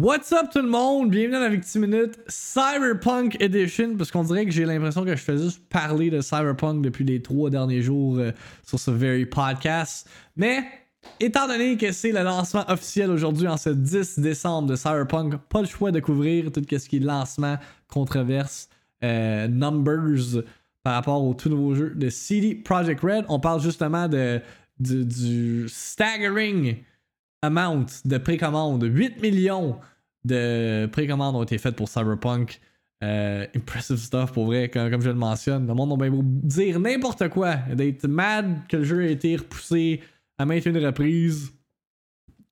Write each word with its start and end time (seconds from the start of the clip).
What's 0.00 0.30
up 0.30 0.50
tout 0.52 0.62
le 0.62 0.68
monde? 0.68 1.10
Bienvenue 1.10 1.32
dans 1.32 1.40
la 1.40 1.48
Victime 1.48 1.86
Minute 1.86 2.20
Cyberpunk 2.28 3.36
Edition, 3.42 3.96
parce 3.96 4.12
qu'on 4.12 4.22
dirait 4.22 4.44
que 4.44 4.52
j'ai 4.52 4.64
l'impression 4.64 5.04
que 5.04 5.10
je 5.10 5.20
fais 5.20 5.36
juste 5.36 5.60
parler 5.68 6.08
de 6.08 6.20
Cyberpunk 6.20 6.82
depuis 6.82 7.04
les 7.04 7.20
trois 7.20 7.50
derniers 7.50 7.82
jours 7.82 8.16
euh, 8.18 8.30
sur 8.62 8.78
ce 8.78 8.92
very 8.92 9.26
podcast. 9.26 10.08
Mais, 10.36 10.62
étant 11.18 11.48
donné 11.48 11.76
que 11.76 11.90
c'est 11.90 12.12
le 12.12 12.22
lancement 12.22 12.64
officiel 12.70 13.10
aujourd'hui 13.10 13.48
en 13.48 13.56
ce 13.56 13.70
10 13.70 14.20
décembre 14.20 14.68
de 14.68 14.76
Cyberpunk, 14.76 15.34
pas 15.48 15.62
le 15.62 15.66
choix 15.66 15.90
de 15.90 15.98
couvrir 15.98 16.52
tout 16.52 16.62
ce 16.70 16.88
qui 16.88 16.98
est 16.98 17.00
lancement, 17.00 17.56
controverse, 17.88 18.68
euh, 19.02 19.48
numbers 19.48 20.44
par 20.84 20.94
rapport 20.94 21.24
au 21.24 21.34
tout 21.34 21.48
nouveau 21.48 21.74
jeu 21.74 21.90
de 21.96 22.08
CD 22.08 22.54
Projekt 22.54 23.00
Red. 23.00 23.24
On 23.28 23.40
parle 23.40 23.60
justement 23.60 24.06
de, 24.06 24.40
du, 24.78 25.04
du 25.04 25.68
staggering 25.68 26.76
amount 27.42 27.86
de 28.04 28.18
précommandes. 28.18 28.84
8 28.84 29.20
millions 29.22 29.78
de 30.24 30.86
précommandes 30.86 31.36
ont 31.36 31.42
été 31.42 31.58
faites 31.58 31.76
pour 31.76 31.88
Cyberpunk. 31.88 32.60
Euh, 33.04 33.46
impressive 33.54 33.98
stuff 33.98 34.32
pour 34.32 34.46
vrai, 34.46 34.68
comme, 34.68 35.00
je 35.00 35.08
le 35.08 35.14
mentionne. 35.14 35.66
Le 35.66 35.74
monde 35.74 35.92
a 35.92 35.96
bien 35.96 36.10
beau 36.10 36.22
dire 36.24 36.80
n'importe 36.80 37.28
quoi, 37.28 37.54
d'être 37.72 38.08
mad 38.08 38.66
que 38.68 38.78
le 38.78 38.84
jeu 38.84 39.00
a 39.02 39.06
été 39.06 39.36
repoussé 39.36 40.00
à 40.36 40.44
maintes 40.44 40.66
une 40.66 40.84
reprise, 40.84 41.52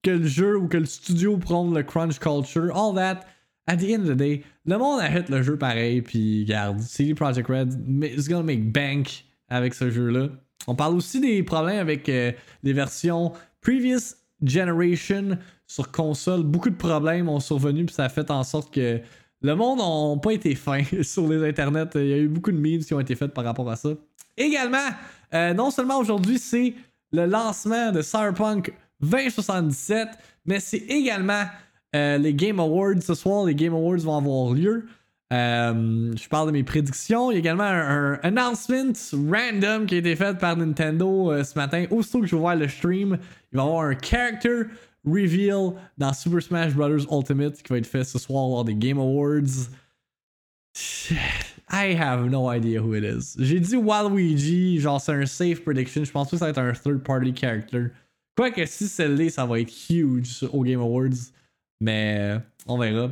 que 0.02 0.12
le 0.12 0.26
jeu 0.26 0.56
ou 0.56 0.68
que 0.68 0.76
le 0.76 0.84
studio 0.84 1.36
prenne 1.36 1.74
le 1.74 1.82
crunch 1.82 2.20
culture, 2.20 2.70
all 2.76 2.94
that. 2.94 3.22
At 3.68 3.78
the 3.78 3.90
end 3.90 4.02
of 4.02 4.10
the 4.10 4.16
day, 4.16 4.44
le 4.64 4.78
monde 4.78 5.00
arrête 5.00 5.28
le 5.28 5.42
jeu 5.42 5.58
pareil, 5.58 6.00
puis 6.00 6.44
garde. 6.44 6.78
CD 6.78 7.14
Projekt 7.14 7.48
Red 7.48 7.72
is 8.16 8.28
gonna 8.28 8.44
make 8.44 8.70
bank 8.70 9.24
avec 9.48 9.74
ce 9.74 9.90
jeu-là. 9.90 10.28
On 10.68 10.76
parle 10.76 10.94
aussi 10.94 11.20
des 11.20 11.42
problèmes 11.42 11.80
avec 11.80 12.08
euh, 12.08 12.30
les 12.62 12.72
versions 12.72 13.32
previous 13.60 14.14
Generation 14.42 15.38
sur 15.66 15.90
console, 15.90 16.42
beaucoup 16.42 16.70
de 16.70 16.76
problèmes 16.76 17.28
ont 17.28 17.40
survenu, 17.40 17.86
puis 17.86 17.94
ça 17.94 18.04
a 18.04 18.08
fait 18.08 18.30
en 18.30 18.44
sorte 18.44 18.72
que 18.72 19.00
le 19.42 19.54
monde 19.54 19.78
n'a 19.78 20.20
pas 20.20 20.32
été 20.32 20.54
fin 20.54 20.82
sur 21.02 21.28
les 21.28 21.48
internets. 21.48 21.88
Il 21.94 22.06
y 22.06 22.12
a 22.12 22.18
eu 22.18 22.28
beaucoup 22.28 22.52
de 22.52 22.58
memes 22.58 22.80
qui 22.80 22.94
ont 22.94 23.00
été 23.00 23.14
faits 23.14 23.32
par 23.32 23.44
rapport 23.44 23.70
à 23.70 23.76
ça. 23.76 23.90
Également, 24.36 24.88
euh, 25.34 25.54
non 25.54 25.70
seulement 25.70 25.98
aujourd'hui, 25.98 26.38
c'est 26.38 26.74
le 27.12 27.26
lancement 27.26 27.92
de 27.92 28.02
Cyberpunk 28.02 28.72
2077, 29.00 30.08
mais 30.44 30.60
c'est 30.60 30.78
également 30.78 31.44
euh, 31.94 32.18
les 32.18 32.34
Game 32.34 32.60
Awards. 32.60 33.00
Ce 33.00 33.14
soir, 33.14 33.44
les 33.44 33.54
Game 33.54 33.72
Awards 33.72 33.98
vont 33.98 34.16
avoir 34.16 34.52
lieu. 34.52 34.86
Euh, 35.32 36.12
je 36.16 36.28
parle 36.28 36.46
de 36.48 36.52
mes 36.52 36.62
prédictions. 36.62 37.30
Il 37.30 37.34
y 37.34 37.36
a 37.36 37.40
également 37.40 37.64
un, 37.64 38.14
un 38.22 38.36
announcement 38.36 38.92
random 39.12 39.86
qui 39.86 39.96
a 39.96 39.98
été 39.98 40.14
fait 40.14 40.38
par 40.38 40.56
Nintendo 40.56 41.32
euh, 41.32 41.42
ce 41.42 41.58
matin. 41.58 41.86
Aussitôt 41.90 42.20
que 42.20 42.26
je 42.26 42.36
vais 42.36 42.40
voir 42.40 42.56
le 42.56 42.68
stream, 42.68 43.18
il 43.52 43.56
va 43.56 43.64
y 43.64 43.66
avoir 43.66 43.84
un 43.86 43.98
character 44.00 44.62
reveal 45.04 45.72
dans 45.98 46.12
Super 46.12 46.42
Smash 46.42 46.74
Bros. 46.74 46.98
Ultimate 47.10 47.60
qui 47.62 47.72
va 47.72 47.78
être 47.78 47.86
fait 47.86 48.04
ce 48.04 48.18
soir 48.18 48.48
lors 48.48 48.64
des 48.64 48.74
Game 48.74 48.98
Awards. 48.98 49.70
I 51.68 51.96
have 51.96 52.30
no 52.30 52.48
idea 52.48 52.80
who 52.80 52.94
it 52.94 53.02
is. 53.02 53.34
J'ai 53.38 53.58
dit 53.58 53.76
Waluigi, 53.76 54.78
genre 54.78 55.00
c'est 55.00 55.12
un 55.12 55.26
safe 55.26 55.64
prediction. 55.64 56.04
Je 56.04 56.12
pense 56.12 56.30
que 56.30 56.36
ça 56.36 56.44
va 56.44 56.50
être 56.50 56.58
un 56.58 56.72
third 56.72 57.02
party 57.02 57.34
character. 57.34 57.86
Quoique 58.36 58.64
si 58.66 58.86
c'est 58.86 59.08
là, 59.08 59.28
ça 59.30 59.44
va 59.44 59.58
être 59.58 59.72
huge 59.90 60.44
au 60.52 60.62
Game 60.62 60.80
Awards. 60.80 61.32
Mais 61.80 62.38
on 62.66 62.78
verra. 62.78 63.10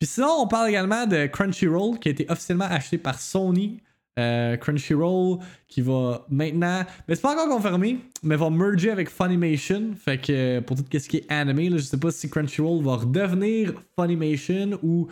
Puis 0.00 0.08
sinon, 0.08 0.38
on 0.40 0.46
parle 0.46 0.70
également 0.70 1.06
de 1.06 1.26
Crunchyroll 1.26 1.98
qui 1.98 2.08
a 2.08 2.12
été 2.12 2.26
officiellement 2.30 2.64
acheté 2.64 2.96
par 2.96 3.20
Sony. 3.20 3.82
Euh, 4.18 4.56
Crunchyroll 4.56 5.38
qui 5.68 5.82
va 5.82 6.26
maintenant, 6.30 6.84
mais 7.06 7.14
c'est 7.14 7.20
pas 7.20 7.32
encore 7.32 7.54
confirmé, 7.54 7.98
mais 8.22 8.34
va 8.34 8.48
merger 8.48 8.90
avec 8.90 9.10
Funimation. 9.10 9.94
Fait 9.94 10.18
que 10.18 10.60
pour 10.60 10.76
tout 10.76 10.84
ce 10.90 11.06
qui 11.06 11.18
est 11.18 11.30
anime, 11.30 11.74
là, 11.74 11.76
je 11.76 11.82
sais 11.82 11.98
pas 11.98 12.10
si 12.10 12.30
Crunchyroll 12.30 12.82
va 12.82 12.96
redevenir 12.96 13.74
Funimation 13.94 14.78
ou 14.82 15.08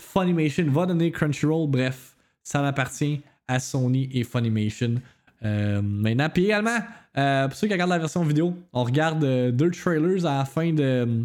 Funimation 0.00 0.70
va 0.70 0.86
donner 0.86 1.12
Crunchyroll. 1.12 1.70
Bref, 1.70 2.16
ça 2.42 2.66
appartient 2.66 3.22
à 3.46 3.60
Sony 3.60 4.10
et 4.12 4.24
Funimation. 4.24 4.96
Euh, 5.44 5.80
maintenant, 5.82 6.28
puis 6.28 6.46
également, 6.46 6.78
euh, 7.16 7.46
pour 7.46 7.56
ceux 7.56 7.68
qui 7.68 7.72
regardent 7.72 7.90
la 7.90 7.98
version 7.98 8.24
vidéo, 8.24 8.56
on 8.72 8.82
regarde 8.82 9.22
euh, 9.22 9.52
deux 9.52 9.70
trailers 9.70 10.26
à 10.26 10.38
la 10.38 10.44
fin 10.44 10.72
de, 10.72 11.24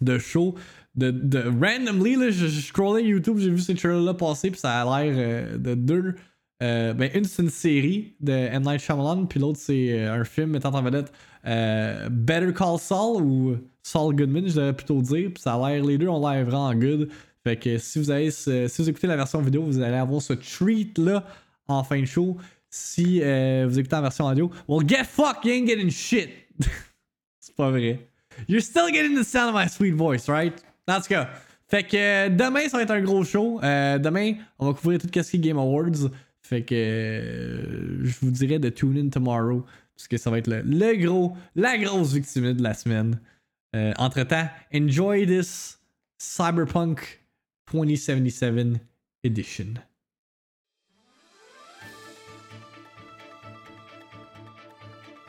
de 0.00 0.18
show 0.18 0.54
de, 0.94 1.10
de 1.10 1.38
randomly, 1.40 2.16
là, 2.16 2.30
je, 2.30 2.46
scrollais 2.48 3.04
YouTube, 3.04 3.38
j'ai 3.38 3.50
vu 3.50 3.58
ces 3.58 3.74
trailers-là 3.74 4.14
passer, 4.14 4.50
puis 4.50 4.60
ça 4.60 4.82
a 4.82 5.02
l'air 5.02 5.14
euh, 5.16 5.58
de 5.58 5.74
deux. 5.74 6.14
Euh, 6.62 6.94
ben, 6.94 7.10
une, 7.14 7.24
c'est 7.24 7.42
une 7.42 7.50
série 7.50 8.14
de 8.20 8.32
M. 8.32 8.62
Night 8.62 8.80
Shyamalan, 8.80 9.26
puis 9.26 9.40
l'autre, 9.40 9.58
c'est 9.60 9.98
euh, 9.98 10.20
un 10.20 10.24
film 10.24 10.50
mettant 10.50 10.72
en 10.72 10.82
vedette 10.82 11.12
euh, 11.44 12.08
Better 12.08 12.52
Call 12.52 12.78
Saul 12.78 13.22
ou 13.22 13.56
Saul 13.82 14.14
Goodman, 14.14 14.46
je 14.46 14.54
devrais 14.54 14.72
plutôt 14.72 15.02
dire, 15.02 15.30
puis 15.34 15.42
ça 15.42 15.54
a 15.54 15.70
l'air, 15.70 15.84
les 15.84 15.98
deux 15.98 16.06
ont 16.06 16.20
l'air 16.20 16.44
vraiment 16.44 16.72
good. 16.74 17.08
Fait 17.42 17.56
que 17.56 17.78
si 17.78 17.98
vous, 17.98 18.10
avez, 18.12 18.30
si 18.30 18.68
vous 18.78 18.88
écoutez 18.88 19.08
la 19.08 19.16
version 19.16 19.40
vidéo, 19.40 19.64
vous 19.64 19.80
allez 19.80 19.96
avoir 19.96 20.22
ce 20.22 20.34
treat-là 20.34 21.26
en 21.66 21.82
fin 21.82 21.98
de 21.98 22.06
show. 22.06 22.36
Si 22.70 23.18
vous 23.18 23.78
écoutez 23.80 23.96
la 23.96 24.02
version 24.02 24.26
audio, 24.26 24.48
well, 24.68 24.86
get 24.86 25.04
fucked, 25.04 25.44
you 25.44 25.52
ain't 25.52 25.66
getting 25.66 25.90
shit. 25.90 26.30
c'est 27.40 27.56
pas 27.56 27.70
vrai. 27.70 28.08
You're 28.46 28.62
still 28.62 28.88
getting 28.92 29.16
the 29.16 29.24
sound 29.24 29.48
of 29.48 29.54
my 29.54 29.66
sweet 29.68 29.96
voice, 29.96 30.28
right? 30.28 30.54
En 30.96 31.00
tout 31.00 31.08
cas, 31.08 31.30
fait 31.72 31.84
que 31.84 31.96
euh, 31.96 32.28
demain, 32.28 32.68
ça 32.68 32.76
va 32.76 32.82
être 32.82 32.90
un 32.90 33.00
gros 33.00 33.24
show. 33.24 33.58
Euh, 33.62 33.98
demain, 33.98 34.34
on 34.58 34.66
va 34.66 34.74
couvrir 34.74 35.00
tout 35.00 35.08
ce 35.10 35.30
qui 35.30 35.36
est 35.36 35.38
Game 35.38 35.56
Awards. 35.56 36.10
Fait 36.42 36.62
que 36.62 36.74
euh, 36.74 38.04
je 38.04 38.14
vous 38.20 38.30
dirais 38.30 38.58
de 38.58 38.68
tune 38.68 38.98
in 38.98 39.08
tomorrow. 39.08 39.64
Parce 39.96 40.06
que 40.06 40.18
ça 40.18 40.30
va 40.30 40.36
être 40.36 40.48
le, 40.48 40.96
gros, 40.96 41.34
la 41.54 41.78
grosse 41.78 42.12
victime 42.12 42.52
de 42.52 42.62
la 42.62 42.74
semaine. 42.74 43.18
Entre 43.96 44.22
temps, 44.24 44.46
enjoy 44.74 45.26
this 45.26 45.78
Cyberpunk 46.18 47.22
2077 47.72 48.78
edition. 49.24 49.74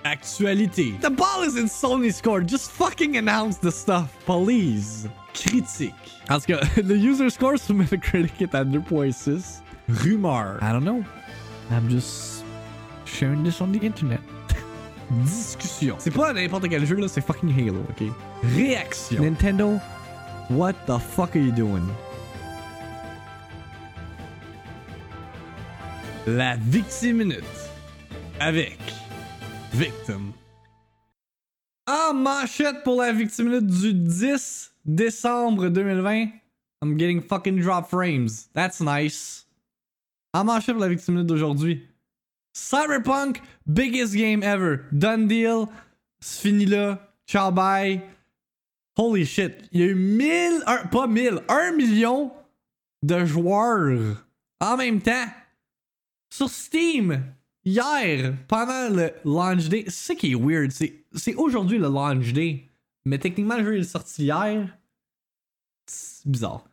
Actualité. 0.04 1.00
The 1.00 1.10
ball 1.10 1.44
is 1.44 1.56
in 1.56 1.68
Sony's 1.70 2.22
court. 2.22 2.48
Just 2.48 2.72
fucking 2.72 3.16
announce 3.16 3.60
the 3.60 3.72
stuff, 3.72 4.14
please. 4.26 5.08
Critique. 5.34 5.94
En 6.30 6.40
tout 6.40 6.46
cas, 6.48 6.60
le 6.84 6.96
user 6.96 7.30
score 7.30 7.58
sur 7.58 7.76
Metacritic 7.76 8.42
est 8.42 8.56
à 8.56 8.64
2.6. 8.64 9.62
Rumeur. 9.90 10.60
I 10.62 10.72
don't 10.72 10.84
know. 10.84 11.04
I'm 11.72 11.90
just 11.90 12.44
sharing 13.06 13.44
this 13.44 13.60
on 13.62 13.72
the 13.72 13.84
internet. 13.84 14.22
Discussion. 15.26 15.96
C'est 16.00 16.12
pas 16.12 16.34
n'importe 16.34 16.70
quel 16.70 16.86
jeu 16.86 16.96
là, 16.96 17.08
c'est 17.08 17.22
fucking 17.22 17.52
Halo, 17.52 17.82
ok? 17.90 18.08
Réaction. 18.56 19.22
Nintendo, 19.22 19.80
what 20.50 20.74
the 20.88 20.98
fuck 21.00 21.36
are 21.36 21.42
you 21.42 21.52
doing? 21.52 21.84
La 26.26 26.56
Victime 26.56 27.18
Minute. 27.18 27.44
Avec 28.40 28.80
Victim. 29.74 30.32
En 31.86 32.14
manchette 32.14 32.84
pour 32.84 33.02
la 33.02 33.12
Victime 33.12 33.50
Minute 33.50 33.68
du 33.68 33.94
10 33.94 34.73
décembre 34.86 35.70
2020. 35.70 36.32
I'm 36.82 36.98
getting 36.98 37.22
fucking 37.22 37.62
drop 37.62 37.90
frames. 37.90 38.50
That's 38.54 38.82
nice. 38.82 39.46
En 40.34 40.44
manchette 40.44 40.76
pour 40.76 40.82
la 40.82 40.90
Victime 40.90 41.24
d'aujourd'hui. 41.24 41.88
Cyberpunk, 42.54 43.42
biggest 43.66 44.14
game 44.16 44.44
ever. 44.44 44.86
Done 44.92 45.28
deal. 45.28 45.68
C'est 46.20 46.42
fini 46.42 46.66
là. 46.66 47.00
Ciao 47.28 47.52
bye. 47.52 48.02
Holy 48.98 49.26
shit. 49.26 49.70
Il 49.72 49.80
y 49.80 49.84
a 49.84 49.88
eu 49.88 49.96
1000, 49.96 50.64
un, 50.68 50.86
pas 50.88 51.08
1000, 51.08 51.40
1 51.48 51.72
million 51.74 52.32
de 53.02 53.26
joueurs 53.26 54.24
en 54.60 54.78
même 54.78 55.02
temps 55.02 55.28
sur 56.30 56.50
Steam 56.50 57.24
hier 57.66 58.34
pendant 58.48 58.90
le 58.90 59.12
launch 59.26 59.68
day. 59.70 59.86
C'est 59.88 60.14
ce 60.14 60.18
qui 60.18 60.32
est 60.32 60.36
weird. 60.36 60.72
C'est 60.72 61.36
aujourd'hui 61.36 61.78
le 61.80 61.90
launch 61.90 62.34
day. 62.34 62.70
Mais 63.06 63.18
techniquement, 63.18 63.58
le 63.58 63.66
jeu 63.66 63.80
est 63.80 63.84
sorti 63.84 64.24
hier. 64.24 64.78
C'est 65.86 66.30
bizarre. 66.30 66.66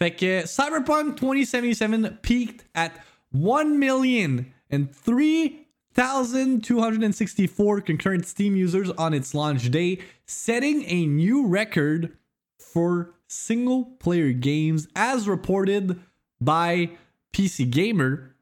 Fait 0.00 0.14
que 0.14 0.46
Cyberpunk 0.46 1.16
2077 1.16 2.22
peaked 2.22 2.62
at 2.74 2.92
1 3.32 3.78
million 3.78 4.44
and 4.70 4.92
3,264 4.92 7.80
concurrent 7.80 8.24
Steam 8.24 8.56
users 8.56 8.92
on 8.96 9.12
its 9.12 9.34
launch 9.34 9.68
day, 9.70 9.98
setting 10.26 10.84
a 10.86 11.06
new 11.06 11.46
record 11.46 12.16
for 12.58 13.14
single 13.26 13.84
player 13.98 14.32
games 14.32 14.86
as 14.94 15.28
reported 15.28 15.98
by 16.40 16.90
PC 17.32 17.68
Gamer. 17.68 18.34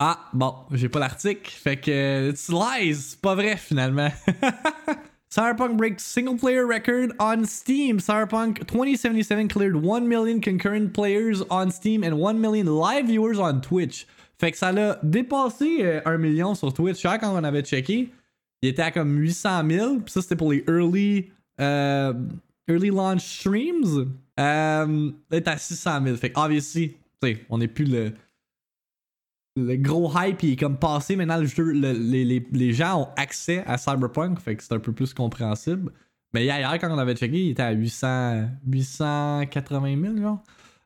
Ah, 0.00 0.28
bon, 0.32 0.54
j'ai 0.72 0.88
pas 0.88 1.00
l'article. 1.00 1.50
Fait 1.50 1.76
que 1.76 2.30
it's 2.30 2.48
lies. 2.48 2.94
C'est 2.94 3.20
pas 3.20 3.34
vrai 3.34 3.56
finalement. 3.56 4.12
Cyberpunk 5.30 5.76
breaks 5.76 6.02
single 6.02 6.38
player 6.38 6.66
record 6.66 7.12
on 7.20 7.44
Steam. 7.44 7.98
Cyberpunk 7.98 8.66
2077 8.66 9.48
cleared 9.48 9.76
1 9.76 10.08
million 10.08 10.40
concurrent 10.40 10.94
players 10.94 11.42
on 11.50 11.70
Steam 11.70 12.02
and 12.02 12.18
1 12.18 12.40
million 12.40 12.66
live 12.66 13.06
viewers 13.06 13.38
on 13.38 13.60
Twitch. 13.60 14.06
Fait 14.38 14.52
que 14.52 14.56
ça 14.56 14.72
l'a 14.72 14.98
dépassé 15.02 15.80
euh, 15.82 16.00
1 16.06 16.16
million 16.16 16.54
sur 16.54 16.72
Twitch. 16.72 17.04
Hein, 17.04 17.18
quand 17.18 17.38
on 17.38 17.44
avait 17.44 17.62
checké, 17.62 18.08
il 18.62 18.68
était 18.70 18.82
à 18.82 18.90
comme 18.90 19.18
800 19.18 19.68
000. 19.68 19.96
Puis 19.98 20.12
ça, 20.12 20.22
c'était 20.22 20.36
pour 20.36 20.52
les 20.52 20.64
early, 20.66 21.30
euh, 21.60 22.14
early 22.66 22.88
launch 22.88 23.40
streams, 23.40 24.14
euh, 24.40 25.10
est 25.30 25.46
à 25.46 25.58
600 25.58 26.04
000. 26.04 26.16
Fait 26.16 26.30
que, 26.30 26.40
obviously, 26.40 26.96
on 27.50 27.58
n'est 27.58 27.68
plus 27.68 27.84
le, 27.84 28.12
le 29.66 29.76
gros 29.76 30.10
hype 30.14 30.42
il 30.42 30.52
est 30.52 30.56
comme 30.56 30.78
passé. 30.78 31.16
Maintenant, 31.16 31.38
le 31.38 31.46
jeu, 31.46 31.70
les, 31.70 32.24
les, 32.24 32.46
les, 32.50 32.72
gens 32.72 33.02
ont 33.02 33.08
accès 33.16 33.62
à 33.66 33.78
Cyberpunk, 33.78 34.40
fait 34.40 34.56
que 34.56 34.62
c'est 34.62 34.74
un 34.74 34.78
peu 34.78 34.92
plus 34.92 35.12
compréhensible. 35.14 35.92
Mais 36.34 36.44
hier, 36.44 36.78
quand 36.80 36.90
on 36.90 36.98
avait 36.98 37.14
checké, 37.14 37.46
il 37.46 37.50
était 37.50 37.62
à 37.62 37.72
800, 37.72 38.48
880 38.66 40.00
000, 40.00 40.16
genre. 40.18 40.42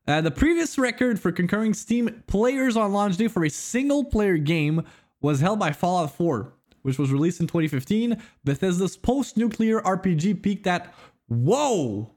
Uh, 0.08 0.20
the 0.20 0.30
previous 0.30 0.78
record 0.78 1.18
for 1.18 1.30
concurring 1.30 1.74
Steam 1.74 2.10
players 2.26 2.76
on 2.76 2.92
launch 2.92 3.16
day 3.16 3.28
for 3.28 3.44
a 3.44 3.50
single 3.50 4.04
player 4.04 4.36
game 4.36 4.82
was 5.20 5.40
held 5.40 5.60
by 5.60 5.72
Fallout 5.72 6.10
4, 6.10 6.52
which 6.82 6.98
was 6.98 7.12
released 7.12 7.40
in 7.40 7.46
2015. 7.46 8.16
Bethesda's 8.44 8.96
post 8.96 9.36
nuclear 9.36 9.80
RPG 9.82 10.42
peaked 10.42 10.66
at, 10.66 10.92
whoa! 11.28 12.11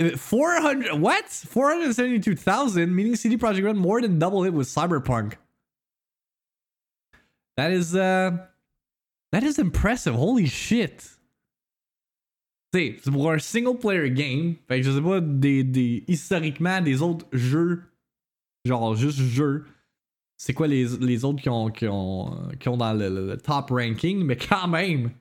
400, 0.00 1.00
what? 1.00 1.28
472,000, 1.30 2.94
meaning 2.94 3.16
CD 3.16 3.36
Projekt 3.36 3.64
Red 3.64 3.76
more 3.76 4.00
than 4.00 4.18
double 4.18 4.44
it 4.44 4.50
with 4.50 4.66
Cyberpunk. 4.66 5.34
That 7.56 7.70
is, 7.70 7.94
uh, 7.94 8.36
that 9.30 9.44
is 9.44 9.58
impressive. 9.58 10.14
Holy 10.14 10.46
shit. 10.46 11.14
c'est 12.74 13.10
pour 13.10 13.30
un 13.30 13.38
single 13.38 13.78
player 13.78 14.10
game. 14.10 14.56
Fait 14.68 14.80
que 14.80 14.86
je 14.86 14.90
sais 14.90 15.00
pas, 15.00 15.20
des, 15.20 15.62
des, 15.62 16.04
historiquement, 16.08 16.80
des 16.80 17.02
autres 17.02 17.26
jeux, 17.32 17.84
genre 18.64 18.96
juste 18.96 19.18
jeux, 19.18 19.64
c'est 20.36 20.54
quoi 20.54 20.66
les, 20.66 21.24
autres 21.24 21.40
qui 21.40 21.48
ont 21.48 22.76
dans 22.76 22.92
le, 22.92 23.36
top 23.36 23.70
ranking, 23.70 24.24
mais 24.24 24.36
quand 24.36 24.68
même, 24.68 25.12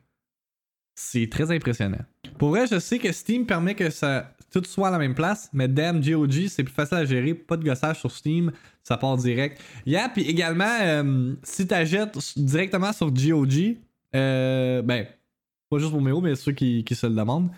c'est 0.95 1.29
très 1.29 1.51
impressionnant. 1.51 2.03
Pour 2.37 2.49
vrai, 2.49 2.65
je 2.67 2.79
sais 2.79 2.99
que 2.99 3.11
Steam 3.11 3.45
permet 3.45 3.75
que 3.75 3.89
ça 3.89 4.33
tout 4.53 4.63
soit 4.65 4.89
à 4.89 4.91
la 4.91 4.99
même 4.99 5.15
place, 5.15 5.49
mais 5.51 5.67
damn 5.67 5.99
GOG, 5.99 6.47
c'est 6.47 6.63
plus 6.63 6.73
facile 6.73 6.97
à 6.97 7.05
gérer, 7.05 7.33
pas 7.33 7.57
de 7.57 7.63
gossage 7.63 7.99
sur 7.99 8.11
Steam, 8.11 8.51
ça 8.83 8.97
part 8.97 9.17
direct. 9.17 9.59
Yeah, 9.85 10.09
puis 10.09 10.23
également, 10.23 10.77
euh, 10.81 11.33
si 11.41 11.65
t'achètes 11.65 12.17
directement 12.37 12.93
sur 12.93 13.11
GOG, 13.11 13.77
euh, 14.15 14.83
ben, 14.83 15.07
pas 15.69 15.79
juste 15.79 15.91
pour 15.91 16.01
Méo, 16.01 16.21
mais 16.21 16.35
ceux 16.35 16.51
qui, 16.51 16.83
qui 16.83 16.93
se 16.93 17.07
le 17.07 17.15
demandent. 17.15 17.49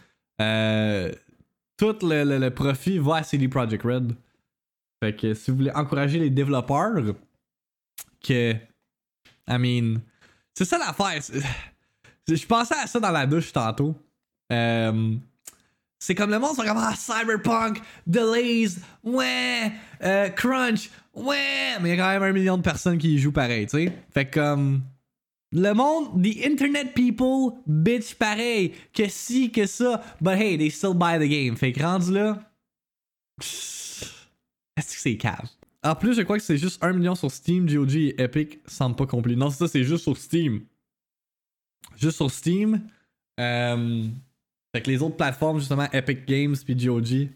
Euh, 0.41 1.11
tout 1.77 1.97
le, 2.01 2.23
le, 2.23 2.49
profit 2.51 2.97
va 2.97 3.17
à 3.17 3.23
CD 3.23 3.49
Projekt 3.49 3.83
Red. 3.83 4.13
Fait 5.03 5.13
que 5.13 5.33
si 5.33 5.51
vous 5.51 5.57
voulez 5.57 5.71
encourager 5.71 6.19
les 6.19 6.29
développeurs, 6.29 6.95
que. 8.25 8.53
I 9.47 9.57
mean. 9.59 10.01
C'est 10.53 10.65
ça 10.65 10.77
l'affaire. 10.77 11.21
Je 12.27 12.45
pensais 12.45 12.75
à 12.75 12.87
ça 12.87 12.99
dans 12.99 13.11
la 13.11 13.27
douche 13.27 13.51
tantôt. 13.51 13.95
Euh, 14.51 15.15
c'est 15.99 16.15
comme 16.15 16.29
le 16.29 16.39
monde, 16.39 16.51
c'est 16.55 16.65
comme 16.67 16.77
ah, 16.77 16.93
Cyberpunk, 16.95 17.81
Delays, 18.05 18.77
ouais, 19.03 19.71
euh, 20.03 20.29
Crunch, 20.29 20.89
ouais, 21.15 21.79
mais 21.81 21.89
il 21.89 21.97
y 21.97 21.99
a 21.99 22.03
quand 22.03 22.19
même 22.19 22.23
un 22.23 22.33
million 22.33 22.57
de 22.57 22.61
personnes 22.61 22.97
qui 22.97 23.15
y 23.15 23.17
jouent 23.17 23.31
pareil, 23.31 23.65
tu 23.65 23.77
sais. 23.77 23.93
Fait 24.11 24.29
comme. 24.29 24.83
Le 25.51 25.73
monde, 25.73 26.21
the 26.21 26.45
internet 26.45 26.93
people, 26.93 27.57
bitch 27.65 28.15
pareil, 28.15 28.73
que 28.93 29.07
si, 29.07 29.51
que 29.51 29.65
ça, 29.65 30.03
but 30.19 30.33
hey, 30.33 30.57
they 30.57 30.69
still 30.69 30.93
buy 30.93 31.17
the 31.17 31.29
game. 31.29 31.55
Fait 31.55 31.71
que 31.71 31.81
rendu 31.81 32.11
là. 32.11 32.39
Est-ce 33.39 34.95
que 34.95 34.99
c'est 34.99 35.15
cave? 35.15 35.47
En 35.83 35.95
plus, 35.95 36.15
je 36.15 36.23
crois 36.23 36.37
que 36.37 36.43
c'est 36.43 36.57
juste 36.57 36.83
1 36.83 36.93
million 36.93 37.15
sur 37.15 37.31
Steam, 37.31 37.69
GOG 37.69 37.95
et 37.95 38.21
Epic 38.21 38.59
semble 38.65 38.95
pas 38.95 39.05
complet. 39.05 39.35
Non, 39.35 39.49
ça, 39.49 39.67
c'est 39.67 39.83
juste 39.83 40.03
sur 40.03 40.17
Steam. 40.17 40.65
Juste 41.95 42.17
sur 42.17 42.29
Steam. 42.29 42.81
Euh, 43.39 44.07
fait 44.75 44.81
que 44.81 44.91
les 44.91 45.01
autres 45.01 45.15
plateformes, 45.15 45.59
justement, 45.59 45.87
Epic 45.93 46.25
Games 46.27 46.55
puis 46.65 46.75
GOG. 46.75 47.29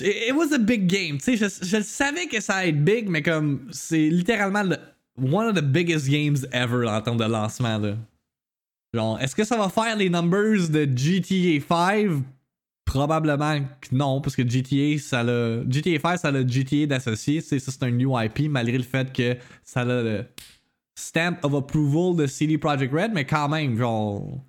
It 0.00 0.34
was 0.34 0.52
a 0.52 0.58
big 0.58 0.86
game. 0.86 1.18
Tu 1.18 1.38
sais, 1.38 1.50
je, 1.62 1.80
savais 1.80 2.26
que 2.26 2.38
ça 2.40 2.56
allait 2.56 2.68
être 2.68 2.84
big, 2.84 3.08
mais 3.08 3.22
comme 3.22 3.66
c'est 3.70 4.10
littéralement 4.10 4.62
le 4.62 4.76
one 5.18 5.46
of 5.46 5.54
the 5.54 5.64
biggest 5.64 6.08
games 6.08 6.36
ever 6.52 6.86
en 6.86 7.00
termes 7.00 7.16
de 7.16 7.24
lancement. 7.24 7.78
Là. 7.78 7.96
Genre, 8.92 9.18
est-ce 9.20 9.34
que 9.34 9.44
ça 9.44 9.56
va 9.56 9.70
faire 9.70 9.96
les 9.96 10.10
numbers 10.10 10.68
de 10.68 10.84
GTA 10.84 11.64
5 11.66 12.22
Probablement 12.84 13.60
que 13.80 13.88
non, 13.92 14.20
parce 14.20 14.36
que 14.36 14.48
GTA, 14.48 14.98
ça 14.98 15.22
l'a. 15.22 15.62
GTA 15.68 15.98
5, 15.98 16.18
ça 16.18 16.30
l'a 16.30 16.46
GTA 16.46 16.86
d'associé. 16.86 17.40
Ça, 17.40 17.58
c'est 17.58 17.82
un 17.82 17.90
new 17.90 18.20
IP, 18.20 18.50
malgré 18.50 18.76
le 18.76 18.84
fait 18.84 19.12
que 19.12 19.36
ça 19.64 19.80
a 19.80 19.84
le 19.84 20.26
stamp 20.94 21.38
of 21.42 21.54
approval 21.54 22.16
de 22.16 22.26
CD 22.26 22.58
Projekt 22.58 22.92
Red, 22.92 23.12
mais 23.14 23.24
quand 23.24 23.48
même, 23.48 23.78
genre. 23.78 24.44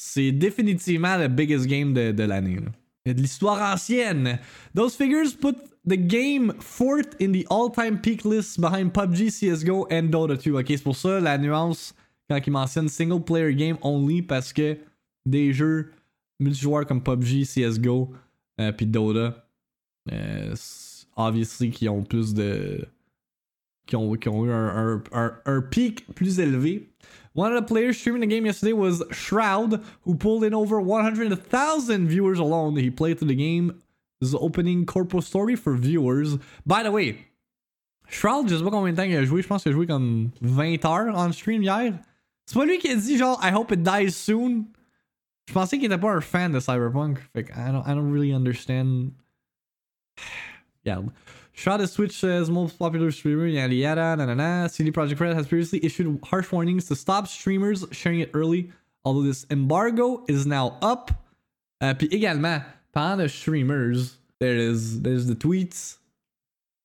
C'est 0.00 0.30
définitivement 0.32 1.16
le 1.16 1.28
biggest 1.28 1.66
game 1.66 1.92
de, 1.92 2.12
de 2.12 2.22
l'année. 2.22 2.60
De 3.04 3.12
l'histoire 3.12 3.74
ancienne. 3.74 4.38
Those 4.74 4.94
figures 4.94 5.36
put 5.40 5.56
the 5.86 5.96
game 5.96 6.52
fourth 6.60 7.16
in 7.20 7.32
the 7.32 7.44
all-time 7.50 8.00
peak 8.00 8.24
list 8.24 8.60
behind 8.60 8.92
PUBG, 8.92 9.30
CSGO 9.30 9.86
and 9.90 10.10
Dota 10.10 10.36
2. 10.36 10.52
Ok, 10.52 10.66
c'est 10.68 10.82
pour 10.82 10.96
ça 10.96 11.20
la 11.20 11.36
nuance 11.36 11.94
quand 12.30 12.38
il 12.46 12.52
mentionne 12.52 12.88
single 12.88 13.24
player 13.24 13.54
game 13.54 13.76
only 13.82 14.22
parce 14.22 14.52
que 14.52 14.78
des 15.26 15.52
jeux 15.52 15.90
multijoueurs 16.38 16.86
comme 16.86 17.02
PUBG, 17.02 17.44
CSGO 17.44 18.12
euh, 18.60 18.72
puis 18.72 18.86
Dota, 18.86 19.48
euh, 20.12 20.54
obviously 21.16 21.70
qui 21.70 21.88
ont 21.88 22.04
plus 22.04 22.34
de 22.34 22.86
qui 23.88 23.96
ont, 23.96 24.14
qui 24.14 24.28
ont 24.28 24.46
eu 24.46 24.52
un, 24.52 25.02
un, 25.12 25.32
un, 25.44 25.60
pic 25.62 26.06
plus 26.14 26.38
élevé. 26.38 26.86
One 27.34 27.52
of 27.52 27.64
the 27.64 27.66
players 27.66 27.94
streaming 27.94 28.20
the 28.20 28.30
game 28.30 28.46
yesterday 28.46 28.72
was 28.72 29.02
Shroud, 29.10 29.80
who 30.02 30.14
pulled 30.14 30.44
in 30.44 30.54
over 30.54 30.80
100,000 30.80 32.08
viewers 32.08 32.38
alone. 32.38 32.76
He 32.76 32.90
played 32.90 33.18
through 33.18 33.28
the 33.28 33.36
game 33.36 33.80
This 34.20 34.30
is 34.30 34.34
opening 34.34 34.84
corpo 34.84 35.20
story 35.20 35.54
for 35.54 35.74
viewers. 35.74 36.36
By 36.66 36.82
the 36.82 36.90
way, 36.90 37.28
Shroud, 38.08 38.48
je 38.48 38.56
sais 38.56 38.64
pas 38.64 38.70
combien 38.70 38.92
de 38.92 38.96
temps 38.96 39.04
il 39.04 39.16
a 39.16 39.24
joué. 39.24 39.42
Je 39.42 39.46
pense 39.46 39.62
qu'il 39.62 39.70
a 39.70 39.74
joué 39.74 39.86
comme 39.86 40.32
20 40.40 40.84
heures 40.84 41.16
en 41.16 41.30
stream 41.32 41.62
hier. 41.62 41.94
C'est 42.46 42.58
pas 42.58 42.64
lui 42.64 42.78
qui 42.78 42.88
a 42.88 42.96
dit 42.96 43.16
genre 43.16 43.38
I 43.42 43.52
hope 43.54 43.70
it 43.72 43.82
dies 43.82 44.10
soon. 44.10 44.66
Je 45.46 45.52
pensais 45.52 45.78
qu'il 45.78 45.86
était 45.86 46.00
pas 46.00 46.12
un 46.12 46.20
fan 46.20 46.52
de 46.52 46.60
Cyberpunk. 46.60 47.18
Fait 47.32 47.44
que 47.44 47.52
I 47.52 47.70
don't, 47.70 47.84
I 47.86 47.94
don't 47.94 48.10
really 48.10 48.32
understand. 48.32 49.12
yeah. 50.84 51.00
Shroud 51.58 51.80
is 51.80 51.92
Twitch's 51.92 52.48
most 52.48 52.78
popular 52.78 53.10
streamer, 53.10 53.48
yada 53.48 53.74
yada, 53.74 54.14
na 54.14 54.26
na 54.26 54.34
na. 54.34 54.68
CD 54.68 54.92
Projekt 54.92 55.18
Red 55.18 55.34
has 55.34 55.48
previously 55.48 55.84
issued 55.84 56.20
harsh 56.22 56.52
warnings 56.52 56.84
to 56.84 56.94
stop 56.94 57.26
streamers 57.26 57.84
sharing 57.90 58.20
it 58.20 58.30
early, 58.32 58.70
although 59.04 59.22
this 59.22 59.44
embargo 59.50 60.24
is 60.28 60.46
now 60.46 60.78
up. 60.80 61.10
Uh, 61.80 61.94
puis 61.94 62.08
également, 62.10 62.64
Parlant 62.92 63.18
de 63.18 63.28
streamers, 63.28 64.18
there 64.38 64.54
is 64.54 65.02
there's 65.02 65.26
the 65.26 65.34
tweets. 65.34 65.96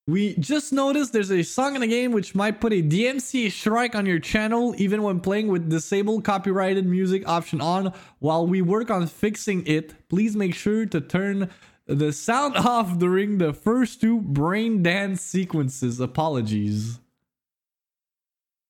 We 0.07 0.33
just 0.37 0.73
noticed 0.73 1.13
there's 1.13 1.31
a 1.31 1.43
song 1.43 1.75
in 1.75 1.81
the 1.81 1.87
game 1.87 2.11
which 2.11 2.33
might 2.33 2.59
put 2.59 2.73
a 2.73 2.81
DMCA 2.81 3.51
strike 3.51 3.93
on 3.93 4.07
your 4.07 4.17
channel 4.17 4.73
even 4.79 5.03
when 5.03 5.19
playing 5.19 5.49
with 5.49 5.69
disabled 5.69 6.23
copyrighted 6.23 6.87
music 6.87 7.29
option 7.29 7.61
on. 7.61 7.93
While 8.17 8.47
we 8.47 8.63
work 8.63 8.89
on 8.89 9.05
fixing 9.05 9.67
it, 9.67 10.09
please 10.09 10.35
make 10.35 10.55
sure 10.55 10.87
to 10.87 10.99
turn 10.99 11.51
the 11.87 12.11
sound 12.11 12.55
off 12.55 12.97
during 12.97 13.37
the 13.37 13.53
first 13.53 14.01
two 14.01 14.21
brain 14.21 14.81
dance 14.83 15.21
sequences. 15.21 15.99
Apologies. 15.99 16.99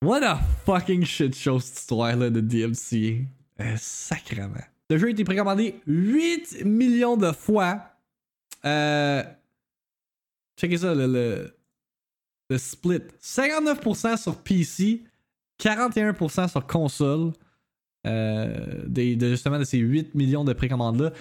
What 0.01 0.23
a 0.23 0.39
fucking 0.65 1.03
shit 1.03 1.33
show 1.33 1.59
cette 1.59 1.77
histoire-là 1.77 2.29
de 2.29 2.41
DMC. 2.41 3.25
Eh, 3.59 3.77
sacrément. 3.77 4.63
Le 4.89 4.97
jeu 4.97 5.07
a 5.07 5.09
été 5.11 5.23
précommandé 5.23 5.75
8 5.87 6.65
millions 6.65 7.15
de 7.15 7.31
fois. 7.31 7.81
Euh, 8.65 9.23
checkez 10.59 10.77
ça, 10.77 10.93
le, 10.93 11.53
le, 12.49 12.57
split. 12.57 13.01
59% 13.21 14.17
sur 14.17 14.37
PC, 14.39 15.03
41% 15.59 16.49
sur 16.49 16.67
console. 16.67 17.31
Euh, 18.05 18.83
justement 19.19 19.57
de 19.57 19.63
ces 19.63 19.77
8 19.77 20.13
millions 20.15 20.43
de 20.43 20.51
précommandes-là. 20.51 21.13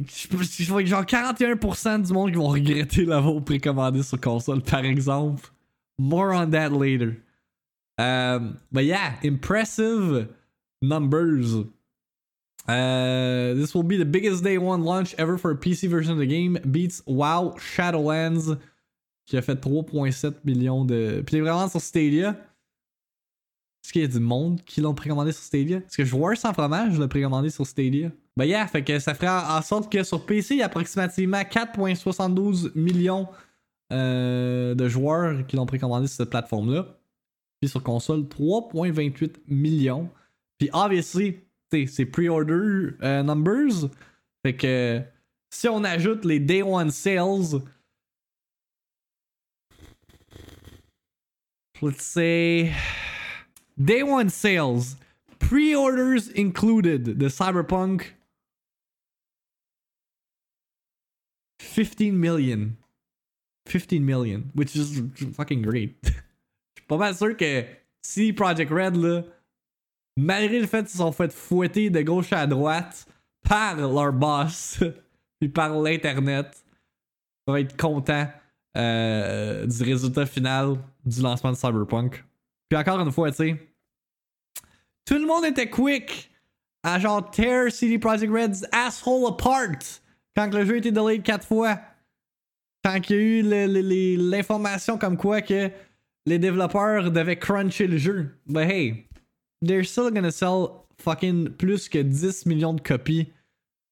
Je 0.00 0.70
vois 0.70 0.84
genre 0.84 1.04
41% 1.04 2.06
du 2.06 2.12
monde 2.12 2.30
qui 2.30 2.36
vont 2.36 2.48
regretter 2.48 3.04
l'avoir 3.04 3.42
précommandé 3.42 4.02
sur 4.02 4.20
console, 4.20 4.62
par 4.62 4.84
exemple. 4.84 5.50
More 5.98 6.32
on 6.32 6.50
that 6.50 6.70
later. 6.70 7.16
Um, 7.98 8.58
but 8.70 8.84
yeah, 8.84 9.14
impressive 9.24 10.28
numbers. 10.80 11.64
Uh, 12.68 13.54
this 13.54 13.74
will 13.74 13.82
be 13.82 13.96
the 13.96 14.04
biggest 14.04 14.44
day 14.44 14.56
one 14.58 14.84
launch 14.84 15.14
ever 15.18 15.36
for 15.36 15.50
a 15.50 15.56
PC 15.56 15.88
version 15.88 16.12
of 16.12 16.18
the 16.18 16.26
game. 16.26 16.58
Beats 16.70 17.02
WoW 17.06 17.56
Shadowlands, 17.58 18.56
qui 19.26 19.36
a 19.36 19.42
fait 19.42 19.60
3,7 19.60 20.34
millions 20.44 20.84
de. 20.84 21.24
Puis 21.26 21.40
vraiment 21.40 21.68
sur 21.68 21.80
Stadia. 21.80 22.36
Est-ce 23.82 23.92
qu'il 23.92 24.02
y 24.02 24.04
a 24.04 24.08
du 24.08 24.20
monde 24.20 24.62
qui 24.64 24.80
l'ont 24.80 24.94
précommandé 24.94 25.32
sur 25.32 25.42
Stadia? 25.42 25.78
Est-ce 25.78 25.96
que 25.96 26.04
Joueur 26.04 26.36
sans 26.36 26.52
fromage 26.52 26.98
l'a 26.98 27.08
précommandé 27.08 27.48
sur 27.48 27.66
Stadia? 27.66 28.10
Ben 28.38 28.44
yeah, 28.44 28.68
fait 28.68 28.84
que 28.84 29.00
ça 29.00 29.14
ferait 29.14 29.28
en 29.28 29.60
sorte 29.62 29.90
que 29.90 30.04
sur 30.04 30.24
PC, 30.24 30.54
il 30.54 30.58
y 30.58 30.62
a 30.62 30.66
approximativement 30.66 31.40
4,72 31.40 32.70
millions 32.76 33.26
euh, 33.92 34.76
de 34.76 34.88
joueurs 34.88 35.44
qui 35.44 35.56
l'ont 35.56 35.66
précommandé 35.66 36.06
sur 36.06 36.18
cette 36.18 36.30
plateforme-là. 36.30 37.00
Puis 37.60 37.68
sur 37.68 37.82
console, 37.82 38.20
3,28 38.28 39.38
millions. 39.48 40.08
Puis 40.56 40.70
obviously, 40.72 41.40
c'est 41.72 42.06
pre-order 42.06 42.94
euh, 43.02 43.24
numbers. 43.24 43.90
Fait 44.46 44.54
que 44.54 45.02
si 45.50 45.68
on 45.68 45.82
ajoute 45.82 46.24
les 46.24 46.38
day 46.38 46.62
one 46.62 46.92
sales, 46.92 47.60
let's 51.82 52.04
say 52.04 52.72
day 53.76 54.04
one 54.04 54.28
sales, 54.28 54.96
pre-orders 55.40 56.30
included, 56.36 57.18
the 57.18 57.28
Cyberpunk 57.28 58.14
15 61.74 62.12
million. 62.12 62.70
15 63.66 64.00
million, 64.00 64.44
which 64.54 64.74
is 64.74 65.02
fucking 65.34 65.62
great. 65.62 65.96
Je 66.04 66.10
suis 66.10 66.86
pas 66.86 66.96
mal 66.96 67.14
sûr 67.14 67.36
que 67.36 67.64
si 68.02 68.32
Project 68.32 68.70
Red, 68.70 69.24
malgré 70.16 70.60
le 70.60 70.66
fait 70.66 70.86
qu'ils 70.86 70.98
sont 70.98 71.12
fait 71.12 71.32
fouetter 71.32 71.90
de 71.90 72.00
gauche 72.02 72.32
à 72.32 72.46
droite 72.46 73.06
par 73.42 73.76
leur 73.76 74.12
boss, 74.12 74.78
puis 75.40 75.48
par 75.48 75.78
l'internet, 75.80 76.64
vont 77.46 77.56
être 77.56 77.76
contents 77.76 78.28
euh, 78.76 79.66
du 79.66 79.82
résultat 79.82 80.26
final 80.26 80.76
du 81.04 81.20
lancement 81.20 81.52
de 81.52 81.56
Cyberpunk. 81.56 82.24
Puis 82.68 82.78
encore 82.78 83.00
une 83.00 83.12
fois, 83.12 83.30
tu 83.30 83.36
sais, 83.36 83.68
tout 85.04 85.18
le 85.18 85.26
monde 85.26 85.44
était 85.44 85.70
quick 85.70 86.30
à 86.82 86.98
genre 86.98 87.30
tear 87.30 87.72
CD 87.72 87.98
Projekt 87.98 88.32
Red's 88.32 88.66
asshole 88.72 89.26
apart 89.28 90.00
quand 90.38 90.54
le 90.54 90.64
jeu 90.64 90.74
a 90.74 90.76
été 90.76 90.92
delayed 90.92 91.24
4 91.24 91.44
fois. 91.44 91.80
Quand 92.84 92.96
il 93.10 93.16
y 93.16 93.18
a 93.18 93.66
eu 93.66 94.16
l'information 94.16 94.96
comme 94.96 95.16
quoi 95.16 95.42
que 95.42 95.68
les 96.26 96.38
développeurs 96.38 97.10
devaient 97.10 97.38
cruncher 97.38 97.88
le 97.88 97.98
jeu. 97.98 98.38
But 98.46 98.70
hey, 98.70 99.08
they're 99.60 99.84
still 99.84 100.10
gonna 100.12 100.30
sell 100.30 100.68
fucking 101.00 101.50
plus 101.50 101.88
que 101.88 101.98
10 101.98 102.46
millions 102.46 102.72
de 102.72 102.80
copies 102.80 103.32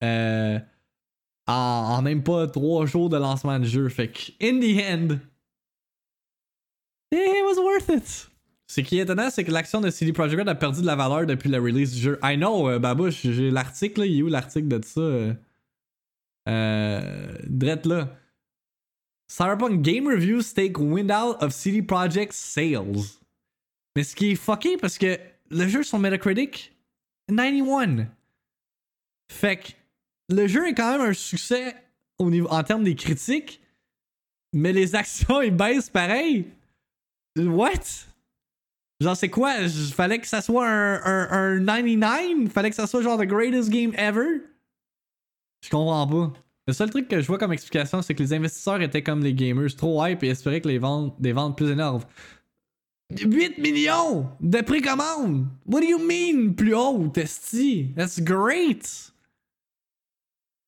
euh, 0.05 0.61
en, 1.49 2.01
même 2.03 2.23
pas 2.23 2.47
3 2.47 2.87
jours 2.87 3.09
de 3.09 3.17
lancement 3.17 3.59
du 3.59 3.69
jeu. 3.69 3.89
Fait 3.89 4.09
que, 4.09 4.31
in 4.41 4.61
the 4.61 4.81
end, 4.81 5.19
it 7.13 7.45
was 7.45 7.61
worth 7.61 7.89
it. 7.89 8.31
Ce 8.69 8.81
qui 8.81 8.99
est 8.99 9.03
étonnant, 9.03 9.31
c'est 9.31 9.43
que 9.43 9.51
l'action 9.51 9.81
de 9.81 9.91
CD 9.91 10.13
Projekt 10.13 10.39
Red 10.39 10.49
a 10.49 10.55
perdu 10.55 10.81
de 10.81 10.87
la 10.87 10.97
valeur 10.97 11.27
depuis 11.27 11.49
la 11.49 11.59
release 11.59 11.93
du 11.93 12.01
jeu. 12.01 12.21
I 12.23 12.37
know, 12.37 12.69
euh, 12.69 12.79
Babouche, 12.79 13.23
j'ai 13.23 13.51
l'article, 13.51 14.03
il 14.07 14.19
est 14.19 14.23
où 14.23 14.29
l'article 14.29 14.69
de 14.69 14.85
ça? 14.85 15.01
Euh, 15.01 15.35
euh 16.49 17.37
drette 17.47 17.87
là. 17.87 18.17
Cyberpunk 19.29 19.83
Game 19.83 20.07
Reviews 20.07 20.43
take 20.55 20.79
wind 20.79 21.11
out 21.11 21.43
of 21.43 21.53
CD 21.53 21.83
Projekt 21.83 22.33
sales. 22.33 23.03
Mais 23.97 24.05
ce 24.05 24.15
qui 24.15 24.33
est 24.33 24.37
fucké 24.37 24.77
parce 24.77 24.99
que 24.99 25.19
le 25.51 25.67
jeu 25.67 25.83
sur 25.83 25.99
Metacritic, 25.99 26.77
91. 27.29 28.07
Fait 29.31 29.57
que 29.57 29.73
le 30.29 30.47
jeu 30.47 30.69
est 30.69 30.75
quand 30.75 30.93
même 30.93 31.09
un 31.09 31.13
succès 31.13 31.75
au 32.19 32.31
niveau, 32.31 32.49
en 32.49 32.63
termes 32.63 32.85
des 32.85 32.95
critiques, 32.95 33.61
mais 34.53 34.73
les 34.73 34.95
actions 34.95 35.41
ils 35.43 35.55
baissent 35.55 35.91
pareil. 35.91 36.47
What? 37.37 38.07
Genre, 39.01 39.17
c'est 39.17 39.29
quoi? 39.29 39.69
Fallait 39.95 40.19
que 40.19 40.27
ça 40.27 40.41
soit 40.41 40.67
un, 40.67 40.95
un, 41.05 41.59
un 41.59 41.65
99? 41.65 42.51
Fallait 42.51 42.71
que 42.71 42.77
ça 42.77 42.87
soit 42.87 43.03
genre 43.03 43.19
the 43.19 43.27
greatest 43.27 43.69
game 43.69 43.93
ever? 43.97 44.41
Je 45.63 45.71
comprends 45.71 46.07
pas. 46.07 46.33
Le 46.69 46.73
seul 46.73 46.91
truc 46.91 47.07
que 47.07 47.21
je 47.21 47.27
vois 47.27 47.39
comme 47.39 47.53
explication, 47.53 48.03
c'est 48.03 48.15
que 48.15 48.23
les 48.23 48.33
investisseurs 48.33 48.83
étaient 48.83 49.03
comme 49.03 49.23
les 49.23 49.35
gamers, 49.35 49.75
trop 49.77 50.05
hype 50.05 50.23
et 50.25 50.29
espéraient 50.29 50.61
que 50.61 50.69
les 50.69 50.79
ventes, 50.79 51.15
des 51.21 51.33
ventes 51.33 51.57
plus 51.57 51.71
énormes. 51.71 52.03
8 53.11 53.59
millions 53.59 54.29
de 54.41 54.61
précommande! 54.63 55.47
What 55.65 55.81
do 55.81 55.87
you 55.87 55.99
mean 55.99 56.55
plus 56.55 56.75
haut, 56.75 57.09
Testy? 57.09 57.93
That's 57.97 58.21
great! 58.21 59.13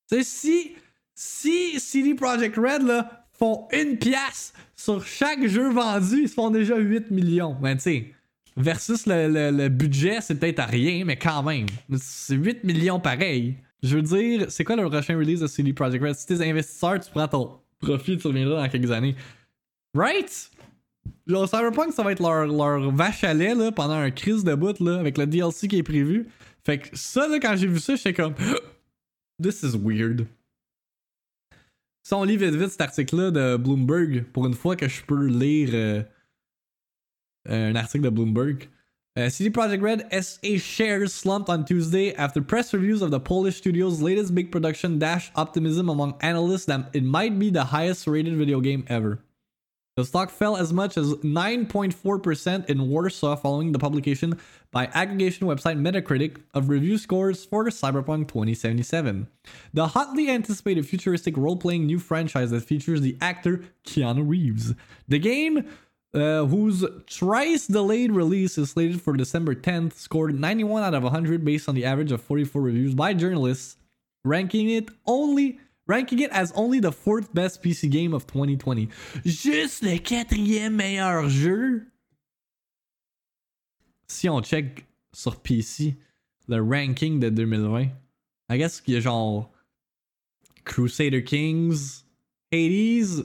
C'est 0.07 0.23
si, 0.23 0.77
si 1.17 1.81
CD 1.81 2.15
Projekt 2.15 2.57
Red 2.57 2.83
là, 2.83 3.27
font 3.33 3.67
une 3.73 3.99
pièce 3.99 4.53
sur 4.77 5.05
chaque 5.05 5.47
jeu 5.47 5.71
vendu, 5.71 6.23
ils 6.23 6.29
se 6.29 6.35
font 6.35 6.51
déjà 6.51 6.77
8 6.77 7.11
millions. 7.11 7.57
Ben 7.61 7.77
tu 7.77 7.83
sais, 7.83 8.15
versus 8.57 9.05
le, 9.07 9.51
le 9.51 9.69
budget, 9.69 10.21
c'est 10.21 10.37
peut-être 10.37 10.61
à 10.61 10.67
rien, 10.67 11.05
mais 11.05 11.17
quand 11.17 11.43
même. 11.43 11.67
C'est 12.01 12.37
8 12.37 12.63
millions 12.63 13.01
pareil. 13.01 13.57
Je 13.83 13.97
veux 13.97 14.03
dire, 14.03 14.51
c'est 14.51 14.65
quoi 14.65 14.77
le 14.77 14.89
prochain 14.89 15.17
release 15.17 15.41
de 15.41 15.47
CD 15.47 15.73
Projekt 15.73 16.03
Red? 16.03 16.15
Si 16.15 16.27
t'es 16.27 16.49
investisseur, 16.49 16.99
tu 17.01 17.11
prends 17.11 17.29
ton 17.29 17.61
profit, 17.79 18.19
tu 18.19 18.27
reviendras 18.27 18.63
dans 18.63 18.69
quelques 18.69 18.91
années. 18.91 19.15
Right? 19.95 20.51
Genre, 21.27 21.49
Cyberpunk, 21.49 21.93
ça 21.93 22.03
va 22.03 22.13
être 22.13 22.23
leur, 22.23 22.47
leur 22.47 22.91
vache 22.91 23.23
à 23.25 23.35
lait 23.35 23.55
là, 23.55 23.71
pendant 23.71 23.95
un 23.95 24.11
crise 24.11 24.45
de 24.45 24.55
bout 24.55 24.79
là, 24.81 24.99
avec 24.99 25.17
le 25.17 25.27
DLC 25.27 25.69
qui 25.69 25.79
est 25.79 25.83
prévu. 25.83 26.27
Fait 26.65 26.79
que 26.79 26.89
ça, 26.93 27.29
là, 27.29 27.39
quand 27.39 27.55
j'ai 27.57 27.67
vu 27.67 27.79
ça, 27.79 27.95
j'étais 27.95 28.15
comme. 28.15 28.35
This 29.43 29.63
is 29.63 29.77
weird. 29.77 30.27
Si 32.03 32.15
on 32.15 32.25
lit 32.25 32.37
vite 32.37 32.55
vite 32.55 32.71
cet 32.71 32.81
article-là 32.81 33.31
de 33.31 33.57
Bloomberg, 33.57 34.25
pour 34.33 34.47
une 34.47 34.55
fois 34.55 34.75
que 34.75 34.89
je 34.89 35.05
peux 35.05 35.27
lire 35.27 35.71
euh, 35.75 36.03
un 37.49 37.75
article 37.77 38.05
de 38.05 38.11
Bloomberg. 38.11 38.69
Uh, 39.19 39.29
CD 39.29 39.51
Projekt 39.51 39.83
Red 39.83 40.25
SA 40.25 40.59
shares 40.59 41.13
slumped 41.13 41.49
on 41.49 41.65
Tuesday 41.65 42.15
after 42.15 42.41
press 42.41 42.73
reviews 42.73 43.03
of 43.03 43.11
the 43.11 43.19
Polish 43.19 43.57
studio's 43.57 44.01
latest 44.01 44.33
big 44.33 44.53
production 44.53 45.01
dashed 45.01 45.33
optimism 45.35 45.89
among 45.89 46.15
analysts 46.21 46.67
that 46.67 46.89
it 46.93 47.03
might 47.03 47.37
be 47.37 47.51
the 47.51 47.65
highest 47.65 48.07
rated 48.07 48.37
video 48.37 48.61
game 48.61 48.85
ever. 48.87 49.19
The 49.97 50.05
stock 50.05 50.31
fell 50.31 50.57
as 50.57 50.73
much 50.73 50.97
as 50.97 51.15
9.4% 51.15 52.67
in 52.71 52.89
Warsaw 52.89 53.35
following 53.35 53.73
the 53.73 53.81
publication 53.81 54.39
by 54.71 54.87
aggregation 54.95 55.49
website 55.49 55.81
Metacritic 55.81 56.37
of 56.55 56.69
review 56.69 56.97
scores 56.97 57.45
for 57.45 57.65
Cyberpunk 57.65 58.29
2077, 58.29 59.27
the 59.75 59.89
hotly 59.89 60.31
anticipated 60.31 60.87
futuristic 60.87 61.37
role 61.37 61.57
playing 61.57 61.87
new 61.87 61.99
franchise 61.99 62.53
that 62.53 62.61
features 62.63 63.01
the 63.01 63.17
actor 63.21 63.65
Keanu 63.85 64.29
Reeves. 64.29 64.75
The 65.09 65.19
game 65.19 65.69
uh, 66.15 66.45
whose 66.45 66.85
thrice 67.09 67.67
delayed 67.67 68.13
release 68.13 68.59
is 68.59 68.71
slated 68.71 69.01
for 69.01 69.15
December 69.15 69.55
10th, 69.55 69.95
scored 69.95 70.39
91 70.39 70.83
out 70.83 70.95
of 70.95 71.03
100 71.03 71.45
based 71.45 71.69
on 71.69 71.75
the 71.75 71.85
average 71.85 72.13
of 72.13 72.23
44 72.23 72.63
reviews 72.63 72.95
by 72.95 73.15
journalists, 73.15 73.77
ranking 74.25 74.71
it 74.71 74.89
only 75.07 75.59
ranking 75.87 76.19
it 76.21 76.31
as 76.33 76.53
only 76.53 76.81
the 76.81 76.93
fourth 76.93 77.33
best 77.35 77.63
PC 77.63 77.91
game 77.91 78.13
of 78.13 78.27
2020. 78.27 78.89
Juste 79.25 79.83
le 79.83 79.99
quatrième 79.99 80.77
meilleur 80.77 81.29
jeu. 81.29 81.87
Si 84.07 84.29
on 84.29 84.43
check 84.43 84.87
sur 85.13 85.37
PC 85.37 85.97
le 86.47 86.63
ranking 86.63 87.21
de 87.21 87.31
2020, 87.31 87.91
I 88.51 88.59
guess 88.59 88.81
qu'il 88.81 88.95
y 88.95 88.97
a 88.97 89.01
genre 89.01 89.51
Crusader 90.65 91.23
Kings, 91.23 92.05
Hades, 92.53 93.25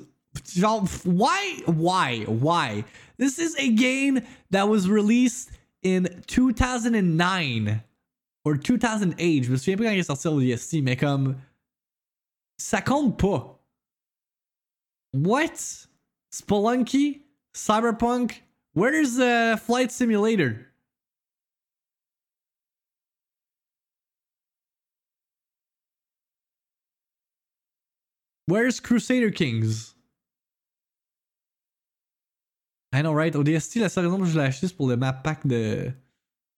why? 1.04 1.62
Why? 1.66 2.24
Why? 2.28 2.86
This 3.18 3.40
is 3.40 3.56
a 3.58 3.70
game 3.70 4.22
that 4.52 4.68
was 4.68 4.90
released 4.90 5.52
in 5.84 6.24
2009 6.28 7.82
or 8.46 8.58
2008. 8.58 9.44
Je 9.44 9.52
me 9.52 9.58
souviens 9.58 9.78
pas 9.78 9.84
quand 9.84 9.92
il 9.92 10.00
est 10.00 10.04
sorti 10.04 10.28
au 10.28 10.40
DST, 10.40 10.82
mais 10.82 10.96
comme 10.96 11.36
ça 12.58 12.82
compte 12.82 13.18
pas. 13.18 13.60
What? 15.12 15.88
Spelunky? 16.32 17.22
Cyberpunk? 17.54 18.42
Where's 18.74 19.16
the 19.16 19.60
flight 19.64 19.92
simulator? 19.92 20.68
Where's 28.48 28.80
Crusader 28.80 29.32
Kings? 29.32 29.93
I 32.94 33.02
know, 33.02 33.12
right? 33.12 33.34
ODST, 33.34 33.78
la 33.78 33.90
seule 33.90 34.06
raison 34.06 34.20
que 34.20 34.26
je 34.26 34.38
l'ai 34.38 34.46
acheté, 34.46 34.68
c'est 34.68 34.78
pour 34.78 34.88
le 34.88 34.96
map 34.96 35.24
pack 35.24 35.48
de, 35.48 35.92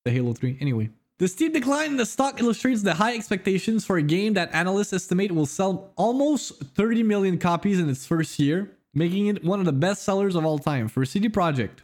de 0.05 0.11
Halo 0.11 0.33
3. 0.33 0.57
Anyway. 0.59 0.89
The 1.17 1.29
steep 1.29 1.53
decline 1.53 1.91
in 1.91 1.97
the 1.97 2.05
stock 2.05 2.41
illustrates 2.41 2.83
the 2.83 2.95
high 2.95 3.15
expectations 3.15 3.85
for 3.85 3.95
a 3.95 4.01
game 4.01 4.33
that 4.33 4.53
analysts 4.53 4.91
estimate 4.91 5.31
will 5.31 5.45
sell 5.45 5.93
almost 5.95 6.61
30 6.75 7.03
million 7.03 7.37
copies 7.37 7.79
in 7.79 7.89
its 7.89 8.05
first 8.05 8.37
year, 8.37 8.69
making 8.93 9.27
it 9.27 9.45
one 9.45 9.59
of 9.59 9.65
the 9.65 9.71
best 9.71 10.03
sellers 10.03 10.35
of 10.35 10.45
all 10.45 10.59
time 10.59 10.89
for 10.89 11.05
CD 11.05 11.29
Projekt. 11.29 11.79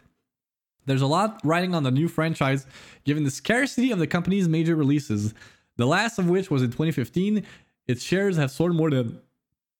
There's 0.84 1.00
a 1.00 1.06
lot 1.06 1.40
riding 1.44 1.74
on 1.74 1.82
the 1.82 1.90
new 1.90 2.08
franchise 2.08 2.66
given 3.04 3.24
the 3.24 3.30
scarcity 3.30 3.90
of 3.90 3.98
the 3.98 4.06
company's 4.06 4.48
major 4.48 4.76
releases, 4.76 5.32
the 5.78 5.86
last 5.86 6.18
of 6.18 6.28
which 6.28 6.50
was 6.50 6.62
in 6.62 6.68
2015. 6.68 7.42
Its 7.86 8.02
shares 8.02 8.36
have 8.36 8.50
soared 8.50 8.74
more 8.74 8.90
than 8.90 9.18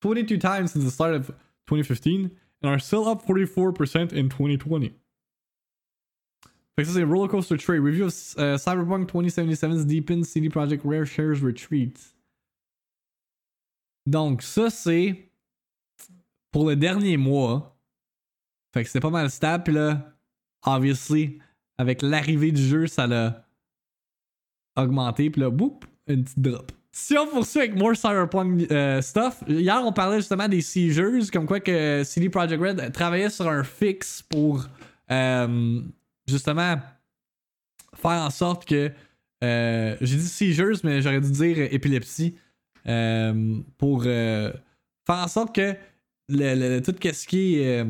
22 0.01 0.39
times 0.39 0.73
since 0.73 0.85
the 0.85 0.91
start 0.91 1.13
of 1.13 1.27
2015 1.67 2.31
and 2.63 2.71
are 2.71 2.81
still 2.81 3.09
up 3.09 3.23
44% 3.27 4.13
in 4.13 4.29
2020. 4.29 4.93
Fait 6.75 6.83
que 6.83 6.89
ça, 6.89 6.95
c'est 6.95 7.05
Rollercoaster 7.05 7.59
Trade. 7.59 7.81
Review 7.81 8.07
of 8.07 8.15
uh, 8.39 8.57
Cyberpunk 8.57 9.11
2077's 9.11 9.85
deepens 9.85 10.25
CD 10.25 10.49
Projekt 10.49 10.85
Rare 10.85 11.05
Shares 11.05 11.43
Retreat. 11.43 11.99
Donc, 14.07 14.43
ça, 14.43 14.71
c'est 14.71 15.31
pour 16.51 16.67
le 16.69 16.77
dernier 16.77 17.17
mois. 17.17 17.79
Fait 18.73 18.83
que 18.83 18.89
c'était 18.89 19.01
pas 19.01 19.11
mal 19.11 19.31
stable. 19.31 19.65
Puis 19.65 19.75
là, 19.75 20.17
obviously, 20.65 21.41
avec 21.77 22.01
l'arrivée 22.01 22.53
du 22.53 22.63
jeu, 22.63 22.87
ça 22.87 23.07
l'a 23.07 23.47
augmenter, 24.77 25.29
puis 25.29 25.41
là, 25.43 25.51
boum, 25.51 25.79
une 26.07 26.25
petite 26.25 26.41
drop. 26.41 26.73
Si 26.95 27.17
on 27.17 27.27
poursuit 27.27 27.61
avec 27.61 27.75
more 27.75 27.97
Cyberpunk 27.97 28.71
euh, 28.71 29.01
stuff, 29.01 29.43
hier 29.49 29.81
on 29.83 29.93
parlait 29.93 30.19
justement 30.19 30.47
des 30.47 30.61
seizures, 30.61 31.31
comme 31.33 31.47
quoi 31.47 31.59
que 31.59 32.03
CD 32.05 32.29
Projekt 32.29 32.61
Red 32.61 32.93
travaillait 32.93 33.31
sur 33.31 33.49
un 33.49 33.65
fixe 33.65 34.23
pour 34.29 34.67
euh, 35.11 35.81
justement 36.27 36.77
faire 37.95 38.11
en 38.11 38.31
sorte 38.31 38.67
que. 38.67 38.91
Euh, 39.43 39.97
j'ai 40.01 40.17
dit 40.17 40.29
seizures, 40.29 40.77
mais 40.85 41.03
j'aurais 41.03 41.21
dû 41.21 41.33
dire 41.33 41.59
épilepsie. 41.73 42.37
pour 43.79 44.03
faire 44.05 44.53
en 45.09 45.29
sorte 45.29 45.55
que 45.55 45.73
tout 46.81 46.95
ce 47.03 47.27
qui 47.27 47.59
est 47.59 47.85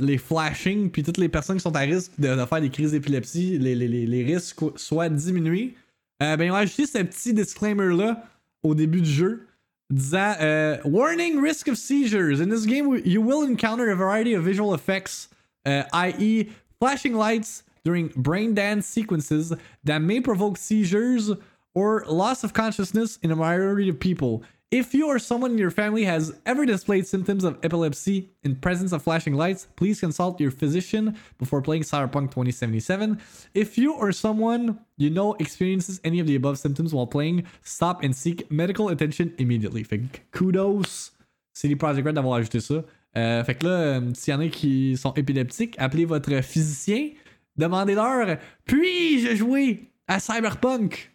les 0.00 0.18
flashing, 0.18 0.90
puis 0.90 1.02
toutes 1.02 1.18
les 1.18 1.28
personnes 1.28 1.56
qui 1.56 1.62
sont 1.62 1.76
à 1.76 1.80
risque 1.80 2.12
de, 2.18 2.34
faire 2.44 2.60
des 2.60 2.70
crises 2.70 2.92
d'épilepsie, 2.92 3.58
les, 3.58 4.24
risques 4.24 4.60
soient 4.76 5.08
diminués. 5.08 5.74
Euh, 6.22 6.36
ben, 6.36 6.44
ils 6.44 6.50
ont 6.50 6.56
ajouté 6.56 6.86
ce 6.86 6.98
petit 6.98 7.32
disclaimer-là 7.32 8.22
au 8.62 8.74
début 8.74 9.00
du 9.00 9.10
jeu, 9.10 9.46
disant 9.90 10.34
euh, 10.40 10.76
Warning 10.84 11.40
risk 11.40 11.68
of 11.68 11.76
seizures. 11.76 12.40
In 12.40 12.50
this 12.50 12.66
game, 12.66 13.00
you 13.04 13.22
will 13.22 13.42
encounter 13.42 13.90
a 13.90 13.94
variety 13.94 14.34
of 14.34 14.44
visual 14.44 14.74
effects, 14.74 15.30
uh, 15.66 15.84
i.e., 15.92 16.50
flashing 16.78 17.14
lights 17.14 17.64
during 17.84 18.08
brain 18.16 18.54
dance 18.54 18.86
sequences 18.86 19.54
that 19.84 20.00
may 20.00 20.20
provoke 20.20 20.58
seizures 20.58 21.32
or 21.74 22.04
loss 22.06 22.44
of 22.44 22.52
consciousness 22.52 23.18
in 23.22 23.30
a 23.30 23.36
minority 23.36 23.88
of 23.88 23.98
people. 23.98 24.42
If 24.70 24.94
you 24.94 25.08
or 25.08 25.18
someone 25.18 25.50
in 25.50 25.58
your 25.58 25.72
family 25.72 26.04
has 26.04 26.32
ever 26.46 26.64
displayed 26.64 27.04
symptoms 27.04 27.42
of 27.42 27.58
epilepsy 27.64 28.30
in 28.44 28.54
presence 28.54 28.92
of 28.92 29.02
flashing 29.02 29.34
lights, 29.34 29.66
please 29.74 29.98
consult 29.98 30.40
your 30.40 30.52
physician 30.52 31.16
before 31.40 31.60
playing 31.60 31.82
Cyberpunk 31.82 32.30
2077. 32.30 33.18
If 33.52 33.76
you 33.76 33.94
or 33.94 34.12
someone 34.12 34.78
you 34.96 35.10
know 35.10 35.34
experiences 35.40 36.00
any 36.04 36.20
of 36.20 36.28
the 36.28 36.36
above 36.36 36.56
symptoms 36.56 36.94
while 36.94 37.08
playing, 37.08 37.46
stop 37.64 38.04
and 38.04 38.14
seek 38.14 38.48
medical 38.48 38.90
attention 38.90 39.34
immediately. 39.38 39.82
Fait 39.82 39.98
que 39.98 40.20
kudos, 40.30 41.10
CD 41.52 41.74
Projekt 41.74 42.06
Red 42.06 42.14
d'avoir 42.14 42.34
ajouté 42.34 42.60
ça. 42.60 42.84
Euh, 43.16 43.42
fait 43.42 43.56
que 43.56 43.66
là, 43.66 43.72
euh, 43.72 44.14
s'il 44.14 44.32
y 44.32 44.36
en 44.36 44.40
a 44.40 44.46
qui 44.46 44.96
sont 44.96 45.12
épileptiques, 45.14 45.74
appelez 45.78 46.04
votre 46.04 46.42
physicien, 46.42 47.10
demandez-leur 47.56 48.38
Puis-je 48.66 49.34
jouer 49.34 49.90
à 50.06 50.20
Cyberpunk? 50.20 51.10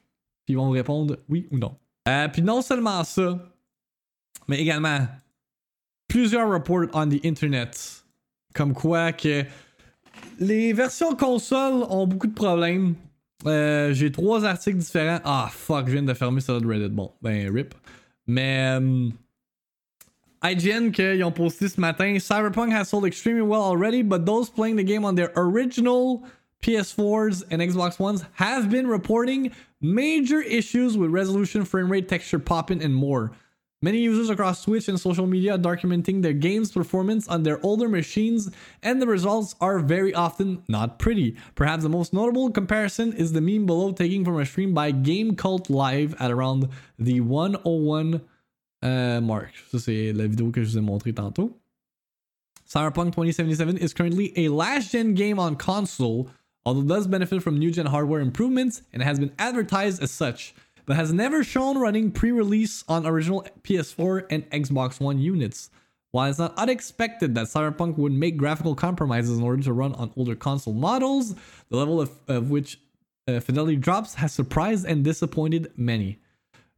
Puis 0.45 0.55
ils 0.55 0.57
vont 0.57 0.71
répondre 0.71 1.19
oui 1.29 1.47
ou 1.51 1.57
non. 1.57 1.77
Euh, 2.07 2.27
puis 2.27 2.41
non 2.41 2.61
seulement 2.61 3.03
ça, 3.03 3.39
mais 4.47 4.59
également 4.59 5.07
plusieurs 6.07 6.49
reports 6.49 6.87
on 6.93 7.09
the 7.09 7.25
internet. 7.25 8.03
Comme 8.53 8.73
quoi 8.73 9.11
que 9.11 9.43
les 10.39 10.73
versions 10.73 11.15
console 11.15 11.83
ont 11.89 12.07
beaucoup 12.07 12.27
de 12.27 12.33
problèmes. 12.33 12.95
Euh, 13.45 13.93
j'ai 13.93 14.11
trois 14.11 14.45
articles 14.45 14.77
différents. 14.77 15.19
Ah 15.25 15.49
fuck, 15.51 15.87
je 15.87 15.93
viens 15.93 16.03
de 16.03 16.13
fermer 16.13 16.41
ça 16.41 16.59
de 16.59 16.65
Reddit. 16.65 16.89
Bon, 16.89 17.11
ben 17.21 17.51
rip. 17.53 17.73
Mais 18.27 18.77
euh, 18.79 19.09
IGN 20.43 20.91
qu'ils 20.91 21.23
ont 21.23 21.31
posté 21.31 21.67
ce 21.67 21.79
matin, 21.79 22.17
Cyberpunk 22.19 22.71
has 22.71 22.85
sold 22.85 23.05
extremely 23.05 23.41
well 23.41 23.61
already, 23.61 24.03
but 24.03 24.25
those 24.25 24.49
playing 24.49 24.77
the 24.77 24.85
game 24.85 25.03
on 25.03 25.15
their 25.15 25.31
original 25.35 26.21
PS4s 26.61 27.43
and 27.51 27.59
Xbox 27.59 27.99
Ones 27.99 28.23
have 28.39 28.69
been 28.69 28.87
reporting 28.87 29.51
major 29.81 30.41
issues 30.41 30.97
with 30.97 31.11
resolution, 31.11 31.65
frame 31.65 31.91
rate, 31.91 32.07
texture 32.07 32.39
popping, 32.39 32.81
and 32.83 32.95
more. 32.95 33.31
Many 33.81 33.99
users 33.99 34.31
across 34.31 34.63
Twitch 34.63 34.87
and 34.87 34.99
social 34.99 35.27
media 35.27 35.55
are 35.55 35.59
documenting 35.59 36.21
their 36.23 36.33
game's 36.33 36.71
performance 36.71 37.27
on 37.27 37.43
their 37.43 37.63
older 37.63 37.87
machines, 37.87 38.49
and 38.81 39.01
the 39.01 39.05
results 39.05 39.53
are 39.61 39.79
very 39.79 40.13
often 40.13 40.63
not 40.67 40.97
pretty. 40.97 41.35
Perhaps 41.53 41.83
the 41.83 41.89
most 41.89 42.11
notable 42.11 42.49
comparison 42.49 43.13
is 43.13 43.33
the 43.33 43.41
meme 43.41 43.65
below 43.65 43.91
taken 43.91 44.25
from 44.25 44.39
a 44.39 44.45
stream 44.45 44.73
by 44.73 44.89
Game 44.91 45.35
Cult 45.35 45.69
Live 45.69 46.15
at 46.19 46.31
around 46.31 46.69
the 46.97 47.19
101 47.21 48.21
uh, 48.81 49.21
mark. 49.21 49.51
Ça, 49.71 49.79
c'est 49.79 50.13
la 50.13 50.25
vidéo 50.27 50.51
que 50.51 50.63
je 50.63 50.71
vous 50.71 50.77
ai 50.77 50.81
montré 50.81 51.13
tantôt. 51.13 51.53
Cyberpunk 52.67 53.13
2077 53.13 53.77
is 53.77 53.93
currently 53.93 54.33
a 54.35 54.49
last 54.49 54.91
gen 54.91 55.13
game 55.13 55.37
on 55.37 55.55
console 55.55 56.29
although 56.65 56.81
it 56.81 56.87
does 56.87 57.07
benefit 57.07 57.43
from 57.43 57.57
new 57.57 57.71
gen 57.71 57.85
hardware 57.87 58.19
improvements 58.19 58.81
and 58.91 59.03
has 59.03 59.19
been 59.19 59.31
advertised 59.37 60.01
as 60.01 60.11
such, 60.11 60.55
but 60.85 60.95
has 60.95 61.13
never 61.13 61.43
shown 61.43 61.77
running 61.77 62.11
pre 62.11 62.31
release 62.31 62.83
on 62.87 63.05
original 63.05 63.45
PS4 63.63 64.25
and 64.29 64.49
Xbox 64.49 64.99
One 64.99 65.19
units. 65.19 65.69
While 66.11 66.29
it's 66.29 66.39
not 66.39 66.57
unexpected 66.57 67.35
that 67.35 67.47
Cyberpunk 67.47 67.97
would 67.97 68.13
make 68.13 68.37
graphical 68.37 68.73
compromises 68.73 69.37
in 69.37 69.43
order 69.43 69.61
to 69.63 69.73
run 69.73 69.93
on 69.95 70.13
older 70.15 70.35
console 70.35 70.73
models, 70.73 71.35
the 71.69 71.75
level 71.75 71.99
of, 71.99 72.11
of 72.27 72.49
which 72.49 72.79
uh, 73.27 73.39
fidelity 73.41 73.75
drops 73.75 74.15
has 74.15 74.31
surprised 74.31 74.85
and 74.85 75.03
disappointed 75.03 75.71
many. 75.75 76.19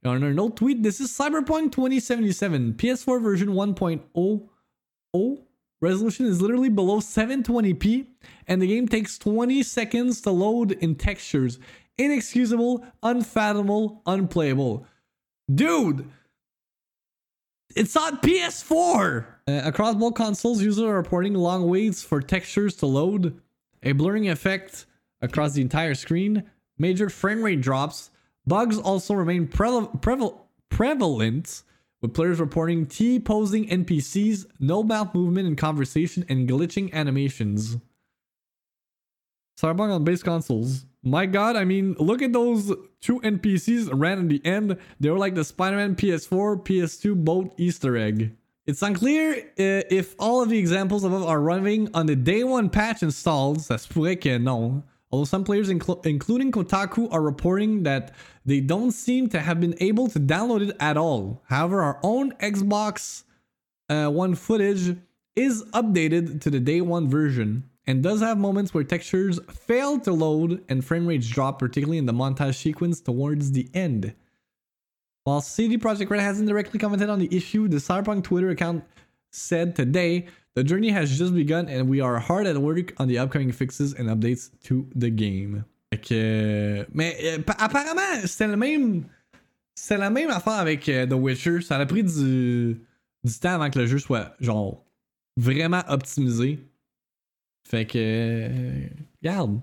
On 0.06 0.24
a 0.24 0.34
note 0.34 0.56
tweet, 0.56 0.84
this 0.84 1.00
is 1.00 1.12
Cyberpunk 1.12 1.72
2077, 1.72 2.76
PS4 2.76 3.22
version 3.22 3.50
1.0 3.50 5.40
Resolution 5.80 6.26
is 6.26 6.42
literally 6.42 6.70
below 6.70 7.00
720p, 7.00 8.08
and 8.48 8.62
the 8.62 8.68
game 8.68 8.88
takes 8.88 9.18
20 9.18 9.62
seconds 9.64 10.22
to 10.22 10.32
load 10.32 10.72
in 10.72 10.96
textures. 10.96 11.60
Inexcusable, 11.98 12.86
unfathomable, 13.04 14.02
unplayable. 14.06 14.88
Dude! 15.54 16.10
It's 17.76 17.96
on 17.96 18.18
PS4! 18.18 19.26
Uh, 19.48 19.62
across 19.64 19.96
both 19.96 20.16
consoles, 20.16 20.64
users 20.64 20.84
are 20.84 20.96
reporting 20.96 21.36
long 21.36 21.70
waits 21.70 22.02
for 22.02 22.22
textures 22.22 22.76
to 22.78 22.88
load, 22.88 23.40
a 23.84 23.92
blurring 23.92 24.30
effect 24.30 24.88
across 25.22 25.54
the 25.54 25.62
entire 25.62 25.94
screen, 25.94 26.44
major 26.80 27.10
frame 27.10 27.44
rate 27.44 27.62
drops. 27.62 28.10
Bugs 28.48 28.80
also 28.80 29.14
remain 29.14 29.48
prevalent 29.48 30.02
with 32.02 32.14
players 32.14 32.40
reporting 32.40 32.86
T-posing 32.86 33.68
NPCs, 33.68 34.46
no 34.60 34.84
mouth 34.84 35.14
movement 35.14 35.48
in 35.48 35.56
conversation, 35.56 36.26
and 36.30 36.48
glitching 36.48 36.94
animations. 36.94 37.78
Cyberpunk 39.60 39.94
on 39.94 40.04
base 40.04 40.22
consoles. 40.22 40.86
My 41.02 41.26
god, 41.26 41.56
I 41.56 41.64
mean, 41.64 41.96
look 42.00 42.22
at 42.22 42.34
those 42.34 42.74
two 43.02 43.20
NPCs 43.22 43.90
ran 43.92 44.20
in 44.20 44.28
the 44.28 44.46
end. 44.46 44.78
They 45.00 45.10
were 45.10 45.18
like 45.18 45.36
the 45.36 45.44
Spider-Man 45.44 45.96
PS4, 45.96 46.64
PS2 46.64 47.24
both 47.24 47.54
Easter 47.58 47.98
egg. 47.98 48.36
It's 48.68 48.82
unclear 48.82 49.34
uh, 49.34 49.88
if 49.90 50.14
all 50.20 50.42
of 50.42 50.50
the 50.50 50.58
examples 50.58 51.06
above 51.06 51.24
are 51.24 51.40
running 51.40 51.90
on 51.94 52.06
the 52.06 52.16
day 52.18 52.44
one 52.44 52.70
patch 52.70 53.02
installed. 53.02 53.60
Ça 53.60 53.80
se 53.80 53.88
pourrait 53.88 54.20
que 54.20 54.38
non. 54.38 54.84
Although 55.10 55.26
some 55.26 55.44
players, 55.44 55.70
including 55.70 56.52
Kotaku, 56.52 57.08
are 57.14 57.22
reporting 57.22 57.84
that 57.84 58.14
they 58.46 58.60
don't 58.60 58.92
seem 58.92 59.30
to 59.30 59.40
have 59.40 59.62
been 59.62 59.76
able 59.80 60.10
to 60.10 60.20
download 60.20 60.70
it 60.70 60.76
at 60.80 60.98
all. 60.98 61.44
However, 61.48 61.82
our 61.82 62.00
own 62.04 62.34
Xbox 62.34 63.24
uh, 63.90 64.10
One 64.10 64.36
footage 64.36 64.98
is 65.36 65.64
updated 65.72 66.42
to 66.42 66.50
the 66.50 66.60
day 66.60 66.82
one 66.82 67.08
version 67.08 67.70
and 67.86 68.04
does 68.04 68.20
have 68.20 68.38
moments 68.38 68.74
where 68.74 68.84
textures 68.84 69.40
fail 69.50 69.98
to 70.02 70.12
load 70.12 70.64
and 70.68 70.84
frame 70.84 71.08
rates 71.08 71.28
drop, 71.28 71.58
particularly 71.60 71.98
in 71.98 72.06
the 72.06 72.14
montage 72.14 72.56
sequence 72.56 73.00
towards 73.00 73.54
the 73.54 73.70
end. 73.74 74.14
While 75.24 75.42
CD 75.42 75.78
Projekt 75.78 76.10
Red 76.10 76.22
hasn't 76.22 76.50
directly 76.50 76.80
commented 76.80 77.10
on 77.10 77.20
the 77.20 77.34
issue, 77.36 77.68
the 77.68 77.78
Cyberpunk 77.78 78.24
Twitter 78.24 78.50
account 78.50 78.84
said 79.32 79.76
today 79.76 80.28
The 80.58 80.64
journey 80.64 80.90
has 80.90 81.16
just 81.16 81.36
begun 81.36 81.70
and 81.70 81.88
we 81.88 82.02
are 82.02 82.18
hard 82.18 82.48
at 82.48 82.58
work 82.58 82.92
on 82.98 83.08
the 83.08 83.20
upcoming 83.20 83.52
fixes 83.52 83.94
and 83.94 84.10
updates 84.10 84.50
to 84.64 84.88
the 84.96 85.12
game. 85.12 85.64
Fait 85.94 86.02
que, 86.02 86.86
mais 86.96 87.16
euh, 87.26 87.38
apparemment, 87.60 88.26
c'était 88.26 88.48
le 88.48 88.58
même. 88.58 89.04
C'était 89.76 90.00
la 90.00 90.10
même 90.10 90.32
affaire 90.32 90.54
avec 90.54 90.90
euh, 90.90 91.06
The 91.06 91.14
Witcher. 91.14 91.62
Ça 91.62 91.78
a 91.78 91.86
pris 91.86 92.04
du, 92.04 92.82
du 93.24 93.40
temps 93.40 93.52
avant 93.52 93.70
que 93.70 93.78
le 93.78 93.86
jeu 93.86 94.00
soit, 94.00 94.36
genre, 94.40 94.84
vraiment 95.38 95.84
optimisé. 95.90 96.58
Fait 97.70 97.86
que. 97.86 98.00
Euh, 98.00 98.88
regarde. 99.22 99.60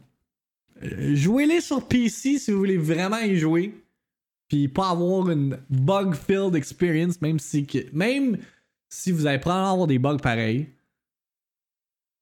Jouez-les 0.81 1.61
sur 1.61 1.89
PC 1.89 2.39
si 2.39 2.53
vous 2.53 2.59
voulez 2.59 2.79
vraiment 2.79 3.19
y 3.19 3.37
jouer. 3.37 3.75
Puis 4.47 4.69
pas 4.69 4.91
avoir 4.91 5.29
une 5.29 5.59
bug-filled 5.71 6.55
experience, 6.55 7.21
même 7.21 7.41
si. 7.41 7.67
Même 7.93 8.39
si 8.89 9.11
vous 9.11 9.27
allez 9.27 9.41
probablement 9.41 9.73
avoir 9.73 9.87
des 9.89 9.99
bugs 9.99 10.19
pareils. 10.19 10.69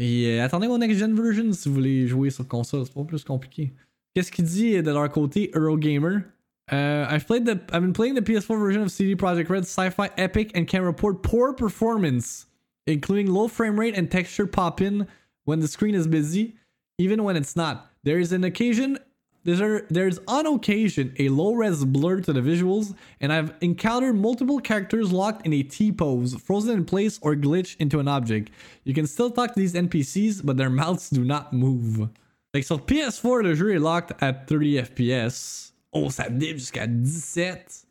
Et 0.03 0.27
euh, 0.27 0.45
attendez 0.45 0.67
mon 0.67 0.79
next 0.79 0.99
gen 0.99 1.15
version 1.15 1.53
si 1.53 1.69
vous 1.69 1.77
voulez 1.77 2.09
jouer 2.09 2.31
sur 2.31 2.49
console, 2.49 2.85
c'est 2.85 2.93
pas 2.93 3.05
plus 3.05 3.23
compliqué. 3.23 3.73
Qu'est-ce 4.12 4.33
qu'il 4.33 4.45
dit 4.45 4.83
de 4.83 4.91
leur 4.91 5.09
côté 5.12 5.53
Eurogamer? 5.55 6.25
Uh, 6.73 7.07
I've 7.09 7.25
played 7.25 7.45
the 7.45 7.61
I've 7.73 7.83
been 7.83 7.93
playing 7.93 8.17
the 8.17 8.21
PS4 8.21 8.59
version 8.59 8.83
of 8.83 8.91
CD 8.91 9.15
Projekt 9.15 9.49
Red 9.49 9.65
Sci-Fi 9.65 10.11
Epic 10.17 10.51
and 10.57 10.67
can 10.67 10.83
report 10.83 11.23
poor 11.23 11.53
performance, 11.53 12.47
including 12.88 13.29
low 13.29 13.47
frame 13.47 13.79
rate 13.79 13.97
and 13.97 14.11
texture 14.11 14.47
pop-in 14.47 15.07
when 15.45 15.61
the 15.61 15.69
screen 15.69 15.95
is 15.95 16.09
busy, 16.09 16.57
even 16.99 17.23
when 17.23 17.37
it's 17.37 17.55
not. 17.55 17.93
There 18.03 18.19
is 18.19 18.33
an 18.33 18.43
occasion 18.43 18.99
there's, 19.44 19.83
there's 19.90 20.20
on 20.28 20.46
occasion 20.46 21.14
a 21.18 21.28
low 21.28 21.52
res 21.52 21.85
blur 21.85 22.20
to 22.20 22.33
the 22.33 22.40
visuals, 22.40 22.94
and 23.20 23.33
I've 23.33 23.52
encountered 23.61 24.14
multiple 24.14 24.61
characters 24.61 25.12
locked 25.12 25.46
in 25.46 25.52
a 25.52 25.62
T 25.62 25.90
pose, 25.90 26.35
frozen 26.35 26.78
in 26.78 26.85
place, 26.85 27.18
or 27.22 27.35
glitched 27.35 27.76
into 27.81 27.98
an 27.98 28.09
object. 28.09 28.50
You 28.85 28.94
can 28.94 29.07
still 29.07 29.31
talk 29.31 29.55
to 29.55 29.61
these 29.61 29.74
NPCs, 29.74 30.44
but 30.44 30.57
their 30.57 30.70
mouths 30.70 31.11
do 31.11 31.24
not 31.24 31.52
move. 31.52 32.09
Like, 32.55 32.64
sur 32.64 32.78
PS4, 32.78 33.42
le 33.42 33.55
jeu 33.55 33.74
est 33.74 33.81
locked 33.81 34.12
at 34.22 34.46
30 34.46 34.76
FPS. 34.76 35.72
Oh, 35.92 36.09
ça 36.09 36.28
dip 36.28 36.59
jusqu'à 36.59 36.87
17. 36.87 37.87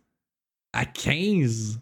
À 0.74 0.86
15. 0.86 1.80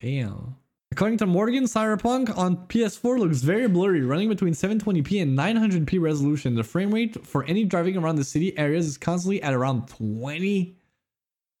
Damn. 0.00 0.54
According 0.98 1.18
to 1.18 1.26
Morgan, 1.26 1.62
Cyberpunk 1.62 2.36
on 2.36 2.56
PS4 2.66 3.20
looks 3.20 3.38
very 3.38 3.68
blurry, 3.68 4.02
running 4.02 4.28
between 4.28 4.52
720p 4.52 5.22
and 5.22 5.38
900p 5.38 6.00
resolution. 6.00 6.56
The 6.56 6.64
frame 6.64 6.92
rate 6.92 7.24
for 7.24 7.44
any 7.44 7.62
driving 7.62 7.96
around 7.96 8.16
the 8.16 8.24
city 8.24 8.58
areas 8.58 8.84
is 8.84 8.98
constantly 8.98 9.40
at 9.40 9.54
around 9.54 9.86
20. 9.86 10.76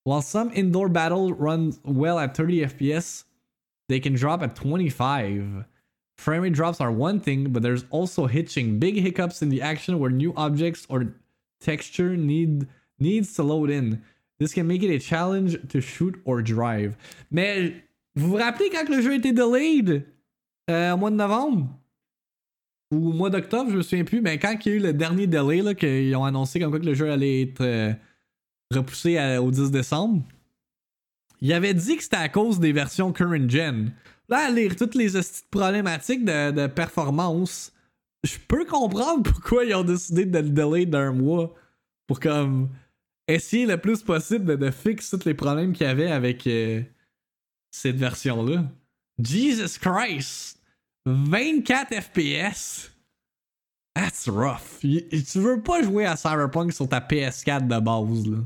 While 0.02 0.22
some 0.22 0.50
indoor 0.54 0.88
battle 0.88 1.32
runs 1.34 1.78
well 1.84 2.18
at 2.18 2.36
30 2.36 2.62
FPS, 2.62 3.22
they 3.88 4.00
can 4.00 4.14
drop 4.14 4.42
at 4.42 4.56
25. 4.56 5.66
Frame 6.16 6.42
rate 6.42 6.52
drops 6.52 6.80
are 6.80 6.90
one 6.90 7.20
thing, 7.20 7.52
but 7.52 7.62
there's 7.62 7.84
also 7.90 8.26
hitching, 8.26 8.80
big 8.80 8.96
hiccups 8.96 9.40
in 9.40 9.50
the 9.50 9.62
action 9.62 10.00
where 10.00 10.10
new 10.10 10.34
objects 10.36 10.84
or 10.90 11.14
texture 11.60 12.16
need 12.16 12.66
needs 12.98 13.34
to 13.34 13.44
load 13.44 13.70
in. 13.70 14.02
This 14.40 14.52
can 14.52 14.66
make 14.66 14.82
it 14.82 14.92
a 14.92 14.98
challenge 14.98 15.56
to 15.68 15.80
shoot 15.80 16.20
or 16.24 16.42
drive. 16.42 16.96
Mais 17.30 17.72
vous 18.18 18.30
vous 18.30 18.36
rappelez 18.36 18.68
quand 18.70 18.88
le 18.88 19.00
jeu 19.00 19.14
été 19.14 19.32
delayed 19.32 20.04
euh, 20.70 20.92
au 20.92 20.96
mois 20.96 21.10
de 21.10 21.16
novembre? 21.16 21.68
Ou 22.92 23.10
au 23.10 23.12
mois 23.12 23.30
d'octobre, 23.30 23.70
je 23.70 23.76
me 23.76 23.82
souviens 23.82 24.04
plus, 24.04 24.20
mais 24.20 24.38
quand 24.38 24.54
il 24.64 24.68
y 24.68 24.72
a 24.72 24.76
eu 24.76 24.80
le 24.80 24.92
dernier 24.92 25.26
delay 25.26 25.62
là, 25.62 25.74
qu'ils 25.74 26.16
ont 26.16 26.24
annoncé 26.24 26.58
comme 26.58 26.70
quoi 26.70 26.80
que 26.80 26.86
le 26.86 26.94
jeu 26.94 27.10
allait 27.10 27.42
être 27.42 27.60
euh, 27.60 27.92
repoussé 28.74 29.18
au 29.38 29.50
10 29.50 29.70
décembre, 29.70 30.22
il 31.40 31.52
avait 31.52 31.74
dit 31.74 31.96
que 31.96 32.02
c'était 32.02 32.16
à 32.16 32.28
cause 32.28 32.58
des 32.58 32.72
versions 32.72 33.12
current 33.12 33.48
gen. 33.48 33.92
Là, 34.28 34.50
lire 34.50 34.74
toutes 34.74 34.94
les 34.94 35.10
problématiques 35.50 36.24
de, 36.24 36.66
performance, 36.66 37.72
je 38.24 38.36
peux 38.48 38.64
comprendre 38.64 39.22
pourquoi 39.30 39.64
ils 39.64 39.74
ont 39.74 39.84
décidé 39.84 40.24
de 40.24 40.38
le 40.38 40.50
delay 40.50 40.86
d'un 40.86 41.12
mois 41.12 41.54
pour 42.06 42.20
comme 42.20 42.70
essayer 43.28 43.66
le 43.66 43.76
plus 43.76 44.02
possible 44.02 44.44
de, 44.44 44.56
de 44.56 44.70
fixer 44.70 45.18
tous 45.18 45.26
les 45.26 45.34
problèmes 45.34 45.72
qu'il 45.72 45.86
y 45.86 45.90
avait 45.90 46.10
avec 46.10 46.46
euh, 46.46 46.82
cette 47.70 47.96
version-là. 47.96 48.64
Jesus 49.20 49.78
Christ! 49.78 50.58
24 51.06 51.92
FPS! 51.92 52.90
That's 53.94 54.28
rough. 54.28 54.80
Tu 54.80 55.40
veux 55.40 55.60
pas 55.60 55.82
jouer 55.82 56.06
à 56.06 56.16
Cyberpunk 56.16 56.72
sur 56.72 56.88
ta 56.88 57.00
PS4 57.00 57.66
de 57.66 57.80
base, 57.80 58.26
là. 58.26 58.38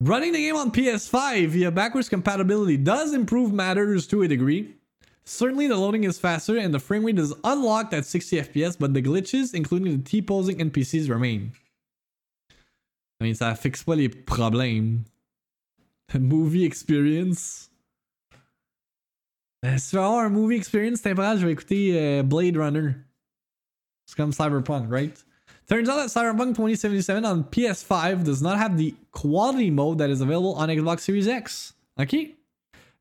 Running 0.00 0.32
the 0.32 0.38
game 0.38 0.54
on 0.54 0.70
PS5 0.70 1.46
via 1.48 1.70
backwards 1.72 2.08
compatibility 2.08 2.76
does 2.76 3.14
improve 3.14 3.52
matters 3.52 4.06
to 4.06 4.22
a 4.22 4.28
degree. 4.28 4.76
Certainly, 5.24 5.68
the 5.68 5.76
loading 5.76 6.04
is 6.04 6.18
faster 6.18 6.56
and 6.56 6.72
the 6.72 6.78
frame 6.78 7.04
rate 7.04 7.18
is 7.18 7.34
unlocked 7.42 7.92
at 7.92 8.06
60 8.06 8.42
FPS, 8.42 8.78
but 8.78 8.94
the 8.94 9.02
glitches, 9.02 9.54
including 9.54 9.96
the 9.96 10.02
T-posing 10.02 10.58
NPCs, 10.58 11.10
remain. 11.10 11.52
I 13.20 13.24
mean, 13.24 13.34
ça 13.34 13.54
fixe 13.56 13.82
pas 13.82 13.96
les 13.96 14.08
problèmes. 14.08 15.04
Movie 16.14 16.64
experience. 16.64 17.67
Euh, 19.64 19.76
si 19.76 19.90
tu 19.90 19.96
veux 19.96 20.02
avoir 20.02 20.24
un 20.24 20.28
movie 20.28 20.56
experience 20.56 21.02
temporaire, 21.02 21.36
je 21.36 21.46
vais 21.46 21.52
écouter 21.52 21.92
euh, 21.94 22.22
Blade 22.22 22.56
Runner. 22.56 22.94
C'est 24.06 24.16
comme 24.16 24.32
Cyberpunk, 24.32 24.90
right? 24.90 25.24
Turns 25.68 25.88
out 25.88 25.96
that 25.96 26.08
Cyberpunk 26.08 26.54
2077 26.54 27.26
on 27.26 27.42
PS5 27.44 28.24
does 28.24 28.40
not 28.40 28.56
have 28.56 28.78
the 28.78 28.94
quality 29.12 29.70
mode 29.70 29.98
that 29.98 30.08
is 30.08 30.20
available 30.22 30.54
on 30.54 30.68
Xbox 30.68 31.00
Series 31.00 31.28
X. 31.28 31.74
Okay? 32.00 32.36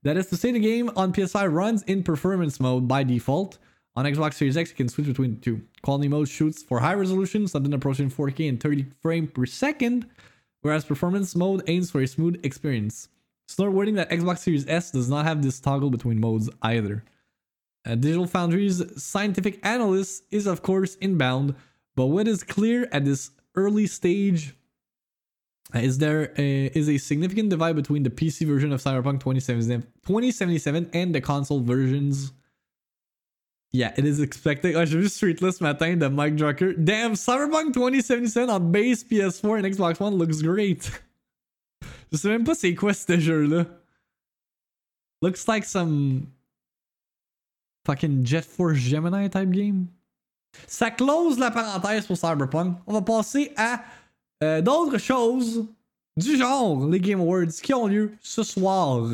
That 0.04 0.18
is 0.18 0.28
to 0.28 0.38
say, 0.38 0.52
the 0.52 0.60
game 0.60 0.92
on 0.96 1.14
PS5 1.14 1.54
runs 1.54 1.84
in 1.84 2.04
performance 2.04 2.60
mode 2.60 2.88
by 2.88 3.04
default. 3.04 3.58
On 3.96 4.06
Xbox 4.06 4.36
Series 4.36 4.58
X, 4.58 4.72
you 4.72 4.76
can 4.76 4.90
switch 4.90 5.08
between 5.08 5.36
the 5.36 5.42
two. 5.42 5.62
Quality 5.82 6.08
mode 6.08 6.28
shoots 6.28 6.62
for 6.62 6.80
high 6.80 6.94
resolution, 6.94 7.48
something 7.48 7.74
approaching 7.74 8.12
4K 8.12 8.50
and 8.50 8.60
30 8.60 8.86
frames 9.02 9.32
per 9.34 9.46
second, 9.46 10.08
whereas 10.62 10.86
performance 10.86 11.36
mode 11.36 11.64
aims 11.68 11.90
for 11.90 12.02
a 12.02 12.08
smooth 12.08 12.40
experience. 12.44 13.10
It's 13.48 13.58
not 13.58 13.66
noteworthy 13.66 13.92
that 13.94 14.10
Xbox 14.10 14.40
Series 14.40 14.68
S 14.68 14.92
does 14.92 15.10
not 15.10 15.26
have 15.26 15.42
this 15.42 15.60
toggle 15.60 15.90
between 15.90 16.20
modes 16.20 16.50
either. 16.62 17.04
Uh, 17.86 17.96
Digital 17.96 18.28
Foundry's 18.28 18.84
scientific 19.02 19.66
analyst 19.66 20.24
is, 20.32 20.48
of 20.48 20.62
course, 20.62 20.96
inbound, 20.96 21.56
but 21.96 22.08
what 22.08 22.28
is 22.28 22.44
clear 22.44 22.90
at 22.92 23.06
this 23.06 23.32
early 23.56 23.88
stage 23.88 24.54
uh, 25.74 25.80
is 25.80 25.98
there 25.98 26.34
a, 26.38 26.66
is 26.68 26.90
a 26.90 26.98
significant 26.98 27.50
divide 27.50 27.78
between 27.78 28.04
the 28.04 28.10
PC 28.10 28.46
version 28.46 28.74
of 28.74 28.82
Cyberpunk 28.82 29.22
2077, 29.22 29.82
2077 30.06 30.90
and 30.94 31.16
the 31.16 31.22
console 31.22 31.62
versions. 31.62 32.34
Yeah, 33.72 33.94
it 33.98 34.06
is 34.06 34.20
expected. 34.20 34.76
Ah, 34.76 34.86
j'ai 34.86 34.98
vu 34.98 35.08
Streetless 35.08 35.58
ce 35.58 35.62
matin 35.62 36.00
de 36.00 36.10
Mike 36.10 36.36
Drucker. 36.36 36.74
Damn, 36.84 37.14
Cyberpunk 37.14 37.74
2077 37.74 38.50
on 38.50 38.72
base 38.72 39.04
PS4 39.04 39.64
and 39.64 39.76
Xbox 39.76 40.00
One 40.00 40.16
looks 40.16 40.42
great. 40.42 40.92
Je 42.12 42.18
sais 42.18 42.30
même 42.30 42.44
pas 42.44 42.56
c'est 42.56 42.74
quoi 42.76 42.94
ce 42.94 43.20
jeu-là. 43.20 43.66
Looks 45.22 45.46
like 45.48 45.66
some 45.66 46.28
fucking 47.86 48.26
Jet 48.26 48.44
Force 48.46 48.78
Gemini 48.78 49.30
type 49.30 49.50
game. 49.52 49.88
Ça 50.68 50.92
close 50.92 51.38
la 51.40 51.52
parenthèse 51.52 52.06
pour 52.06 52.18
Cyberpunk. 52.18 52.78
On 52.88 52.94
va 52.94 53.02
passer 53.02 53.52
à 53.58 53.84
euh, 54.44 54.62
d'autres 54.62 54.98
choses 54.98 55.68
du 56.16 56.38
genre 56.38 56.88
les 56.88 57.00
Game 57.00 57.20
Awards 57.20 57.48
qui 57.62 57.74
ont 57.74 57.88
lieu 57.88 58.14
ce 58.22 58.44
soir 58.44 59.08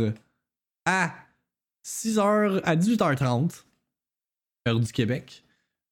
à 0.85 1.13
6h 1.85 2.61
à 2.63 2.75
18h30 2.75 3.63
heure 4.67 4.79
du 4.79 4.91
Québec. 4.91 5.43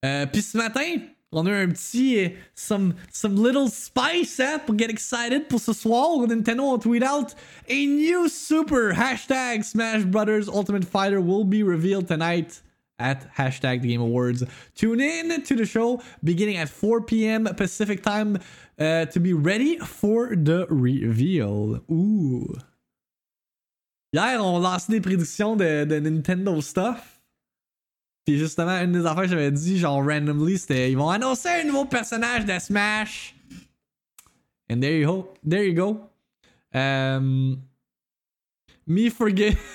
Euh, 0.06 0.26
Puis 0.26 0.42
ce 0.42 0.58
matin, 0.58 0.96
on 1.34 1.48
a 1.48 1.52
un 1.52 1.72
petit 1.72 2.36
some 2.56 2.96
some 3.12 3.36
little 3.36 3.70
spice 3.70 4.40
hein, 4.40 4.60
pour 4.66 4.76
get 4.76 4.90
excited 4.90 5.48
pour 5.48 5.60
ce 5.60 5.74
soir. 5.74 6.28
Nintendo 6.28 6.64
on 6.74 6.80
tweet 6.80 7.04
out 7.04 7.34
a 7.70 7.86
new 7.86 8.28
super 8.28 8.94
hashtag 8.94 9.64
Smash 9.64 10.04
Brothers 10.04 10.50
Ultimate 10.50 10.86
Fighter 10.86 11.22
will 11.22 11.46
be 11.46 11.64
revealed 11.64 12.08
tonight 12.08 12.62
at 13.00 13.34
hashtag 13.36 13.82
the 13.82 13.88
Game 13.88 14.02
Awards. 14.02 14.44
Tune 14.76 15.00
in 15.00 15.42
to 15.44 15.56
the 15.56 15.66
show 15.66 16.02
beginning 16.24 16.58
at 16.58 16.70
4 16.70 17.02
p.m. 17.02 17.46
Pacific 17.56 18.04
time 18.04 18.38
uh, 18.78 19.06
to 19.06 19.20
be 19.20 19.34
ready 19.34 19.78
for 19.78 20.36
the 20.36 20.68
reveal. 20.70 21.82
Ooh. 21.90 22.54
Hier, 24.14 24.42
on 24.42 24.60
lancé 24.60 24.92
des 24.92 25.00
prédictions 25.00 25.56
de, 25.56 25.86
de 25.86 26.00
Nintendo 26.02 26.62
stuff. 26.62 27.21
Puis 28.26 28.38
justement, 28.38 28.80
une 28.82 28.92
des 28.92 29.06
affaires 29.06 29.24
que 29.24 29.30
j'avais 29.30 29.52
dit, 29.52 29.80
genre 29.80 30.06
randomly, 30.06 30.58
c'était 30.58 30.92
ils 30.92 30.98
vont 30.98 31.10
annoncer 31.10 31.50
un 31.50 31.64
nouveau 31.64 31.86
personnage 31.86 32.46
de 32.46 32.58
Smash. 32.60 33.36
And 34.70 34.80
there 34.80 34.98
you 34.98 35.06
go. 35.06 35.34
There 35.48 35.66
you 35.66 35.74
go. 35.74 36.10
Um, 36.74 37.62
me 38.88 39.10
forget. 39.10 39.58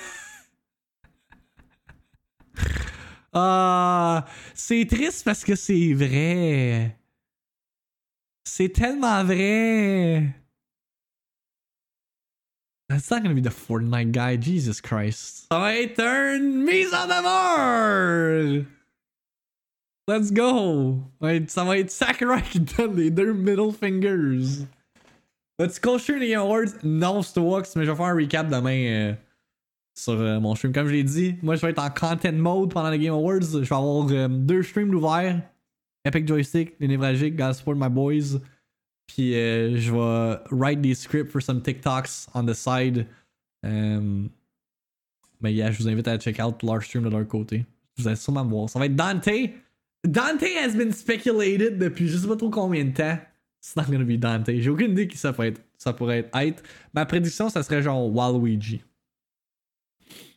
Ah, 3.39 4.25
c'est 4.55 4.87
triste 4.87 5.23
parce 5.23 5.45
que 5.45 5.55
c'est 5.57 5.93
vrai. 5.93 6.97
C'est 8.45 8.71
tellement 8.71 9.23
vrai. 9.25 10.35
That's 12.89 13.11
not 13.11 13.23
gonna 13.23 13.35
be 13.35 13.41
the 13.41 13.51
Fortnite 13.51 14.13
guy, 14.13 14.37
Jesus 14.37 14.81
Christ. 14.81 15.47
Ça 15.51 15.59
va 15.59 15.75
être 15.77 16.01
un 16.01 16.39
mise 16.39 16.95
en 16.95 17.07
demeure! 17.09 18.65
Let's 20.09 20.31
go! 20.33 21.01
Ça 21.49 21.65
va 21.65 21.79
être 21.79 21.91
Sakurai 21.91 22.43
qui 22.43 22.61
donne 22.61 22.97
les 22.97 23.11
deux 23.11 23.33
middle 23.33 23.73
fingers. 23.73 24.67
Let's 25.59 25.81
go 25.81 25.99
sur 25.99 26.17
les 26.17 26.29
Game 26.29 26.43
Awards. 26.43 26.75
Non, 26.85 27.23
Stowax, 27.23 27.75
mais 27.75 27.85
je 27.85 27.91
vais 27.91 27.97
faire 27.97 28.07
un 28.07 28.15
recap 28.15 28.49
demain 28.49 28.87
euh, 28.87 29.15
sur 29.99 30.13
euh, 30.13 30.39
mon 30.39 30.55
stream. 30.55 30.73
Comme 30.73 30.87
je 30.87 30.93
l'ai 30.93 31.03
dit, 31.03 31.35
moi 31.43 31.57
je 31.57 31.63
vais 31.63 31.71
être 31.71 31.83
en 31.83 31.91
content 31.91 32.33
mode 32.33 32.73
pendant 32.73 32.91
les 32.91 33.01
Game 33.01 33.15
Awards. 33.15 33.41
Je 33.41 33.59
vais 33.59 33.75
avoir 33.75 34.07
euh, 34.11 34.29
deux 34.29 34.63
streams 34.63 34.95
ouverts. 34.95 35.41
Epic 36.05 36.29
Joystick, 36.29 36.75
les 36.79 36.87
névralgiques, 36.87 37.35
gotta 37.35 37.55
support 37.55 37.75
my 37.75 37.89
boys. 37.89 38.39
Puis 39.07 39.35
euh, 39.35 39.77
je 39.77 39.93
vais 39.93 40.39
write 40.51 40.81
des 40.81 40.95
scripts 40.95 41.31
for 41.31 41.41
some 41.41 41.63
TikToks 41.63 42.29
on 42.35 42.45
the 42.45 42.55
side. 42.55 43.07
Um, 43.63 44.31
mais 45.41 45.53
yeah, 45.53 45.71
je 45.71 45.79
vous 45.79 45.89
invite 45.89 46.09
à 46.09 46.19
check 46.19 46.41
out 46.41 46.63
leur 46.63 46.83
stream 46.83 47.05
de 47.05 47.11
leur 47.11 47.27
côté. 47.27 47.65
Vous 47.97 48.07
allez 48.07 48.17
sûrement 48.17 48.45
me 48.45 48.51
voir. 48.51 48.69
Ça 48.69 48.79
va 48.79 48.87
être 48.87 48.97
Dante. 48.97 49.29
Dante 50.05 50.43
has 50.43 50.75
been 50.77 50.93
speculated 50.93 51.79
depuis 51.79 52.09
je 52.09 52.17
sais 52.17 52.29
pas 52.29 52.37
trop 52.37 52.51
combien 52.51 52.85
de 52.85 52.93
temps. 52.93 53.19
It's 53.63 53.75
not 53.77 53.85
gonna 53.85 54.05
be 54.05 54.19
Dante. 54.19 54.51
J'ai 54.59 54.71
aucune 54.71 54.93
idée 54.93 55.09
qui 55.09 55.19
ça 55.19 55.33
pourrait 55.33 55.49
être. 55.49 55.63
Ça 55.79 55.93
pourrait 55.93 56.31
être. 56.33 56.63
Ma 56.95 57.05
prédiction, 57.05 57.49
ça 57.49 57.63
serait 57.63 57.83
genre 57.83 58.13
Waluigi. 58.15 58.83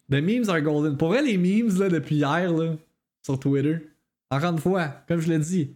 The 0.10 0.16
memes 0.16 0.50
are 0.50 0.62
golden. 0.62 0.98
Pour 0.98 1.10
vrai, 1.10 1.22
les 1.22 1.38
memes 1.38 1.78
là, 1.78 1.88
depuis 1.88 2.16
hier 2.16 2.52
là, 2.52 2.76
sur 3.24 3.40
Twitter. 3.40 3.78
Encore 4.32 4.54
une 4.54 4.60
fois, 4.60 4.88
comme 5.08 5.20
je 5.20 5.30
l'ai 5.30 5.40
dit, 5.40 5.76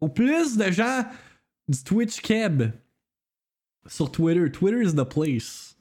au 0.00 0.08
plus 0.08 0.56
de 0.56 0.70
gens 0.70 1.04
du 1.68 1.82
Twitch 1.84 2.20
Keb 2.20 2.72
sur 3.86 4.10
Twitter, 4.10 4.50
Twitter 4.50 4.82
is 4.82 4.94
the 4.94 5.04
place. 5.04 5.76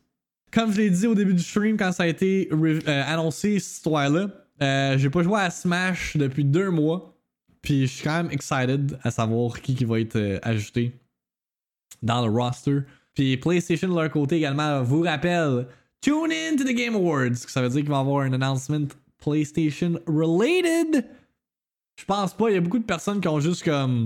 Comme 0.51 0.71
je 0.71 0.77
l'ai 0.77 0.89
dit 0.89 1.07
au 1.07 1.15
début 1.15 1.33
du 1.33 1.43
stream 1.43 1.77
quand 1.77 1.91
ça 1.91 2.03
a 2.03 2.07
été 2.07 2.49
euh, 2.51 3.03
annoncé 3.05 3.59
cette 3.59 3.77
histoire-là, 3.77 4.29
euh, 4.61 4.97
j'ai 4.97 5.09
pas 5.09 5.23
joué 5.23 5.39
à 5.39 5.49
Smash 5.49 6.15
depuis 6.17 6.45
deux 6.45 6.69
mois. 6.69 7.13
Puis 7.61 7.81
je 7.81 7.93
suis 7.93 8.03
quand 8.03 8.23
même 8.23 8.31
excited 8.31 8.97
à 9.03 9.11
savoir 9.11 9.61
qui, 9.61 9.75
qui 9.75 9.83
va 9.83 9.99
être 9.99 10.15
euh, 10.15 10.39
ajouté 10.41 10.93
dans 12.01 12.25
le 12.25 12.31
roster. 12.31 12.79
Puis 13.13 13.35
PlayStation 13.37 13.89
de 13.89 13.95
leur 13.95 14.09
côté 14.09 14.37
également 14.37 14.81
vous 14.83 15.01
rappelle 15.01 15.67
Tune 16.01 16.31
in 16.31 16.55
to 16.55 16.63
the 16.63 16.73
Game 16.73 16.95
Awards. 16.95 17.35
Ça 17.35 17.61
veut 17.61 17.69
dire 17.69 17.81
qu'il 17.81 17.89
va 17.89 17.97
y 17.97 17.99
avoir 17.99 18.21
un 18.21 18.33
announcement 18.33 18.87
PlayStation 19.17 19.99
related. 20.05 21.05
Je 21.99 22.05
pense 22.05 22.33
pas. 22.33 22.49
Il 22.49 22.53
y 22.53 22.57
a 22.57 22.61
beaucoup 22.61 22.79
de 22.79 22.85
personnes 22.85 23.19
qui 23.19 23.27
ont 23.27 23.39
juste 23.39 23.63
comme 23.63 24.05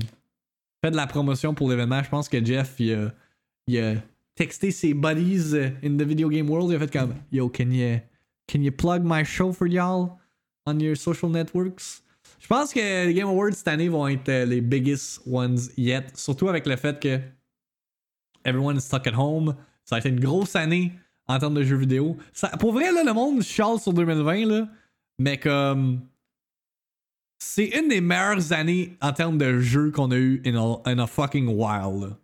fait 0.83 0.91
de 0.91 0.95
la 0.95 1.07
promotion 1.07 1.53
pour 1.53 1.69
l'événement. 1.69 2.01
Je 2.03 2.09
pense 2.09 2.27
que 2.27 2.43
Jeff, 2.43 2.79
il 2.79 3.11
a, 3.77 3.93
texté 4.35 4.71
ses 4.71 4.93
buddies 4.93 5.53
euh, 5.53 5.69
in 5.83 5.97
the 5.97 6.03
video 6.03 6.29
game 6.29 6.49
world. 6.49 6.71
Il 6.71 6.75
a 6.75 6.79
fait 6.79 6.91
comme 6.91 7.15
Yo, 7.31 7.49
can 7.49 7.69
you, 7.69 7.99
can 8.47 8.61
you 8.61 8.71
plug 8.71 9.03
my 9.03 9.23
show 9.23 9.51
for 9.51 9.67
y'all 9.67 10.17
on 10.65 10.79
your 10.79 10.95
social 10.95 11.29
networks? 11.29 12.01
Je 12.39 12.47
pense 12.47 12.73
que 12.73 13.05
les 13.05 13.13
Game 13.13 13.27
Awards 13.27 13.53
cette 13.53 13.67
année 13.67 13.87
vont 13.87 14.07
être 14.07 14.29
euh, 14.29 14.45
les 14.45 14.61
biggest 14.61 15.21
ones 15.27 15.59
yet. 15.77 16.07
Surtout 16.15 16.49
avec 16.49 16.65
le 16.65 16.75
fait 16.75 16.99
que 16.99 17.19
everyone 18.43 18.77
is 18.77 18.81
stuck 18.81 19.05
at 19.05 19.15
home. 19.15 19.55
Ça 19.83 19.97
a 19.97 19.99
été 19.99 20.09
une 20.09 20.19
grosse 20.19 20.55
année 20.55 20.93
en 21.27 21.37
termes 21.37 21.53
de 21.53 21.63
jeux 21.63 21.77
vidéo. 21.77 22.17
Ça, 22.33 22.49
pour 22.49 22.73
vrai, 22.73 22.91
là, 22.91 23.03
le 23.03 23.13
monde 23.13 23.43
chiale 23.43 23.79
sur 23.79 23.93
2020, 23.93 24.45
là, 24.45 24.67
mais 25.19 25.37
comme. 25.37 26.01
C'est 27.43 27.65
une 27.65 27.87
des 27.87 28.01
meilleures 28.01 28.53
années 28.53 28.95
en 29.01 29.13
termes 29.13 29.39
de 29.39 29.59
jeux 29.59 29.89
qu'on 29.89 30.11
a 30.11 30.15
eu 30.15 30.43
in 30.45 30.55
a, 30.55 30.79
in 30.85 30.99
a 30.99 31.07
fucking 31.07 31.47
while. 31.47 32.15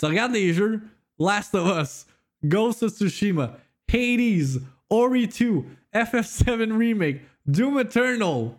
Tu 0.00 0.06
regardes 0.06 0.32
les 0.32 0.52
jeux 0.52 0.80
Last 1.16 1.54
of 1.54 1.68
Us, 1.80 2.06
Ghost 2.44 2.82
of 2.82 2.92
Tsushima, 2.92 3.52
Hades, 3.86 4.60
Ori 4.90 5.28
2, 5.28 5.64
FF7 5.94 6.76
Remake, 6.76 7.20
Doom 7.48 7.78
Eternal, 7.78 8.56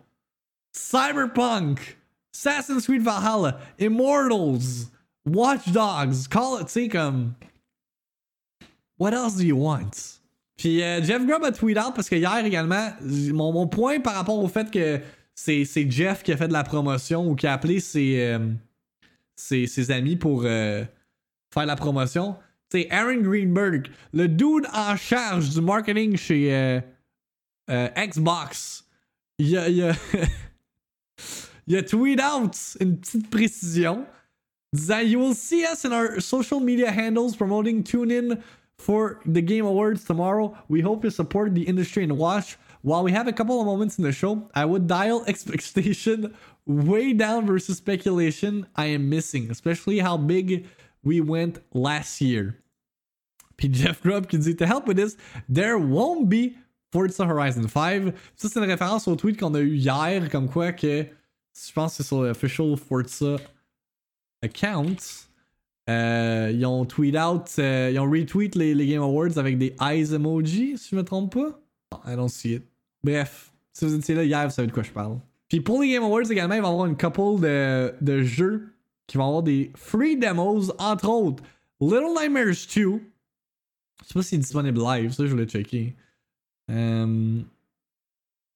Cyberpunk, 0.74 1.96
Assassin's 2.32 2.86
Creed 2.86 3.02
Valhalla, 3.02 3.60
Immortals, 3.78 4.90
Watch 5.26 5.70
Dogs, 5.70 6.26
call 6.26 6.56
it, 6.56 6.68
tu 6.68 6.72
sais, 6.72 6.88
comme. 6.88 7.34
What 8.96 9.12
else 9.12 9.36
do 9.36 9.44
you 9.44 9.56
want? 9.56 10.18
Puis 10.56 10.82
euh, 10.82 11.02
Jeff 11.02 11.26
Grubb 11.26 11.44
a 11.44 11.52
tweet 11.52 11.76
out 11.76 11.94
parce 11.94 12.08
que 12.08 12.16
hier 12.16 12.44
également, 12.44 12.90
mon 13.02 13.66
point 13.66 14.00
par 14.00 14.14
rapport 14.14 14.38
au 14.42 14.48
fait 14.48 14.70
que 14.70 15.00
c'est, 15.40 15.90
Jeff 15.90 16.22
qui 16.22 16.32
a 16.32 16.36
fait 16.36 16.48
de 16.48 16.52
la 16.52 16.64
promotion 16.64 17.28
ou 17.28 17.34
qui 17.34 17.46
a 17.46 17.54
appelé 17.54 17.80
ses, 17.80 18.20
euh, 18.20 18.52
ses, 19.36 19.90
amis 19.90 20.16
pour 20.16 20.42
euh, 20.44 20.84
faire 21.52 21.66
la 21.66 21.76
promotion. 21.76 22.36
C'est 22.70 22.88
Aaron 22.90 23.22
Greenberg, 23.22 23.88
le 24.12 24.28
dude 24.28 24.66
en 24.72 24.96
charge 24.96 25.50
du 25.50 25.60
marketing 25.60 26.16
chez 26.16 26.54
euh, 27.70 27.88
Xbox. 27.96 28.84
Il 29.38 29.56
a, 29.56 29.68
il 29.68 29.94
il 31.66 31.76
a 31.76 31.82
tweet 31.82 32.20
out 32.20 32.76
une 32.78 32.98
petite 32.98 33.30
précision 33.30 34.04
disant 34.72 35.00
You 35.00 35.18
will 35.20 35.34
see 35.34 35.64
us 35.64 35.84
in 35.84 35.92
our 35.92 36.20
social 36.20 36.60
media 36.60 36.92
handles 36.92 37.34
promoting 37.34 37.82
TuneIn 37.82 38.38
for 38.76 39.20
the 39.24 39.40
Game 39.40 39.64
Awards 39.64 40.04
tomorrow. 40.04 40.54
We 40.68 40.82
hope 40.82 41.02
you 41.02 41.10
support 41.10 41.54
the 41.54 41.62
industry 41.62 42.04
and 42.04 42.12
watch. 42.12 42.56
While 42.82 43.04
we 43.04 43.12
have 43.12 43.28
a 43.28 43.32
couple 43.32 43.60
of 43.60 43.66
moments 43.66 43.98
in 43.98 44.04
the 44.04 44.12
show, 44.12 44.48
I 44.54 44.64
would 44.64 44.86
dial 44.86 45.24
expectation 45.28 46.34
way 46.66 47.12
down 47.12 47.46
versus 47.46 47.76
speculation 47.76 48.66
I 48.76 48.86
am 48.86 49.08
missing, 49.08 49.50
especially 49.50 49.98
how 49.98 50.16
big 50.16 50.66
we 51.02 51.20
went 51.20 51.58
last 51.74 52.20
year. 52.20 52.56
Puis 53.56 53.68
Jeff 53.70 54.00
Grubb 54.02 54.26
qui 54.26 54.38
dit 54.38 54.56
To 54.56 54.66
help 54.66 54.86
with 54.86 54.96
this, 54.96 55.16
there 55.48 55.78
won't 55.78 56.28
be 56.30 56.56
Forza 56.92 57.26
Horizon 57.26 57.68
5. 57.68 58.14
Ça, 58.36 58.48
c'est 58.48 58.58
une 58.58 58.64
référence 58.64 59.06
au 59.06 59.16
tweet 59.16 59.38
qu'on 59.38 59.54
a 59.54 59.60
eu 59.60 59.76
hier, 59.76 60.30
comme 60.30 60.48
quoi 60.48 60.72
que 60.72 61.04
je 61.54 61.72
pense 61.72 61.96
que 61.96 62.02
c'est 62.02 62.08
sur 62.08 62.22
l'official 62.22 62.76
Forza 62.76 63.36
account. 64.42 64.96
Euh, 65.88 66.52
ils 66.54 66.64
ont 66.64 66.84
tweet 66.84 67.16
out, 67.16 67.50
euh, 67.58 67.90
ils 67.92 67.98
ont 67.98 68.10
retweet 68.10 68.54
les, 68.54 68.86
Game 68.86 69.02
Awards 69.02 69.36
avec 69.38 69.58
des 69.58 69.74
eyes 69.80 70.14
emoji, 70.14 70.78
si 70.78 70.90
je 70.90 70.96
me 70.96 71.02
trompe 71.02 71.34
pas. 71.34 71.60
I 72.06 72.14
don't 72.14 72.28
see 72.28 72.54
it. 72.54 72.69
Bref, 73.02 73.52
si 73.72 73.84
vous 73.84 73.94
étiez 73.94 74.14
là 74.14 74.24
hier, 74.24 74.44
vous 74.44 74.54
savez 74.54 74.68
de 74.68 74.72
quoi 74.72 74.82
je 74.82 74.90
parle. 74.90 75.18
Puis 75.48 75.60
pour 75.60 75.82
les 75.82 75.90
Game 75.90 76.04
Awards 76.04 76.30
également, 76.30 76.54
il 76.54 76.62
va 76.62 76.68
y 76.68 76.70
avoir 76.70 76.86
une 76.86 76.96
couple 76.96 77.40
de, 77.40 77.94
de 78.00 78.22
jeux 78.22 78.72
qui 79.06 79.16
vont 79.16 79.26
avoir 79.26 79.42
des 79.42 79.72
free 79.74 80.16
demos, 80.16 80.70
entre 80.78 81.08
autres 81.08 81.42
Little 81.80 82.14
Nightmares 82.16 82.66
2. 82.74 83.00
Je 84.02 84.06
sais 84.06 84.14
pas 84.14 84.22
si 84.22 84.28
c'est 84.30 84.38
disponible 84.38 84.80
live, 84.80 85.12
ça 85.12 85.26
je 85.26 85.30
voulais 85.30 85.46
checker. 85.46 85.96
Um... 86.68 87.44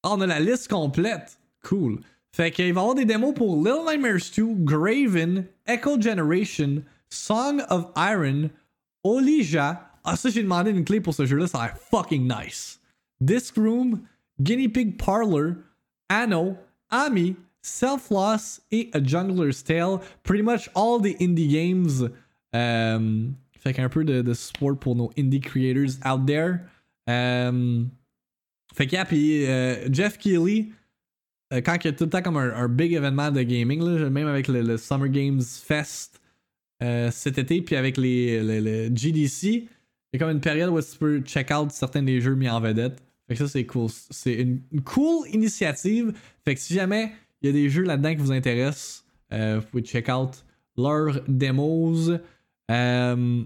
Oh, 0.05 0.11
on 0.13 0.21
a 0.21 0.27
la 0.27 0.39
liste 0.39 0.69
complète. 0.69 1.39
Cool. 1.63 1.99
Fait 2.35 2.51
qu'il 2.51 2.75
va 2.75 2.81
y 2.81 2.83
avoir 2.83 2.95
des 2.95 3.07
démos 3.07 3.33
pour 3.33 3.57
Little 3.57 3.87
Nightmares 3.89 4.31
2, 4.37 4.65
Graven, 4.65 5.47
Echo 5.67 6.01
Generation, 6.01 6.83
Song 7.09 7.63
of 7.71 7.91
Iron, 7.97 8.51
Olija. 9.03 9.91
Ah, 10.05 10.17
ça, 10.17 10.29
j'ai 10.29 10.43
demandé 10.43 10.71
une 10.71 10.85
clé 10.85 11.01
pour 11.01 11.15
ce 11.15 11.25
jeu-là, 11.25 11.47
ça 11.47 11.61
a 11.61 11.67
l'air 11.67 11.79
fucking 11.79 12.29
nice. 12.29 12.81
Disc 13.21 13.57
Room, 13.57 14.03
Guinea 14.43 14.69
Pig 14.69 14.99
Parlor, 14.99 15.57
Anno, 16.11 16.57
Ami, 16.91 17.37
Self 17.63 18.11
Loss 18.11 18.61
et 18.71 18.91
A 18.93 19.01
Jungler's 19.01 19.63
Tale. 19.63 20.01
Pretty 20.23 20.43
much 20.43 20.69
all 20.75 21.01
the 21.01 21.17
indie 21.21 21.49
games. 21.49 22.11
Um, 22.53 23.37
fait 23.59 23.73
qu'un 23.73 23.89
peu 23.89 24.05
de, 24.05 24.23
de, 24.23 24.35
support 24.35 24.79
pour 24.79 24.95
nos 24.95 25.11
indie 25.17 25.41
creators 25.41 25.99
out 26.05 26.27
there. 26.27 26.69
Um, 27.07 27.91
fait 28.75 28.87
que, 28.87 28.93
yeah, 28.93 29.05
puis 29.05 29.45
uh, 29.45 29.89
Jeff 29.91 30.19
Keighley, 30.19 30.73
uh, 31.53 31.63
quand 31.63 31.77
il 31.85 31.87
y 31.87 31.89
a 31.89 31.93
tout 31.93 32.05
le 32.05 32.11
temps 32.11 32.23
comme 32.23 32.37
un, 32.37 32.53
un 32.55 32.69
big 32.69 32.93
événement 32.93 33.31
de 33.31 33.43
gaming, 33.43 33.81
là, 33.83 34.11
même 34.11 34.27
avec 34.27 34.49
le, 34.49 34.63
le 34.63 34.77
Summer 34.77 35.09
Games 35.09 35.41
Fest 35.41 36.21
euh, 36.83 37.11
cet 37.11 37.39
été, 37.39 37.63
puis 37.63 37.77
avec 37.77 37.97
les, 37.97 38.43
les, 38.61 38.95
GDC, 38.95 39.45
il 39.45 39.69
y 40.13 40.17
a 40.17 40.19
comme 40.19 40.31
une 40.31 40.41
période 40.41 40.71
où 40.71 40.81
tu 40.81 40.99
peux 40.99 41.21
check 41.21 41.51
out 41.51 41.71
certains 41.71 42.03
des 42.03 42.21
jeux 42.21 42.35
mis 42.35 42.49
en 42.49 42.61
vedette. 42.61 43.01
Fait 43.27 43.35
que 43.35 43.39
ça, 43.39 43.49
c'est 43.49 43.67
cool. 43.67 43.89
C'est 44.11 44.35
une, 44.35 44.61
cool 44.85 45.29
initiative. 45.31 46.13
Fait 46.45 46.55
que 46.55 46.61
si 46.61 46.75
jamais 46.75 47.13
il 47.41 47.47
y 47.47 47.51
a 47.51 47.53
des 47.53 47.69
jeux 47.69 47.83
là-dedans 47.83 48.11
qui 48.11 48.21
vous 48.21 48.33
intéressent, 48.33 49.05
euh, 49.33 49.61
vous 49.61 49.67
pouvez 49.67 49.83
check 49.83 50.09
out 50.09 50.45
leurs 50.77 51.21
demos. 51.27 52.11
Euh, 52.71 53.43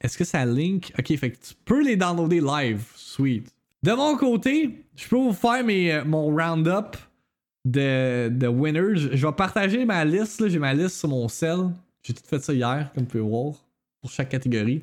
Est-ce 0.00 0.16
que 0.16 0.24
ça 0.24 0.46
link? 0.46 0.92
Ok, 0.98 1.16
fait 1.16 1.30
que 1.32 1.36
tu 1.36 1.54
peux 1.64 1.82
les 1.82 1.96
downloader 1.96 2.40
live. 2.40 2.84
Sweet. 2.94 3.52
De 3.82 3.92
mon 3.92 4.16
côté, 4.16 4.84
je 4.94 5.08
peux 5.08 5.16
vous 5.16 5.32
faire 5.32 5.64
mes, 5.64 6.02
mon 6.04 6.26
round-up 6.26 6.96
de, 7.64 8.28
de 8.28 8.46
winners. 8.46 9.16
Je 9.16 9.26
vais 9.26 9.32
partager 9.32 9.84
ma 9.84 10.04
liste. 10.04 10.46
J'ai 10.48 10.58
ma 10.58 10.74
liste 10.74 10.96
sur 10.96 11.08
mon 11.08 11.26
cell. 11.28 11.70
J'ai 12.02 12.14
tout 12.14 12.22
fait 12.24 12.42
ça 12.42 12.52
hier, 12.52 12.90
comme 12.94 13.04
vous 13.04 13.10
pouvez 13.10 13.22
voir, 13.22 13.54
pour 14.00 14.10
chaque 14.10 14.28
catégorie. 14.28 14.82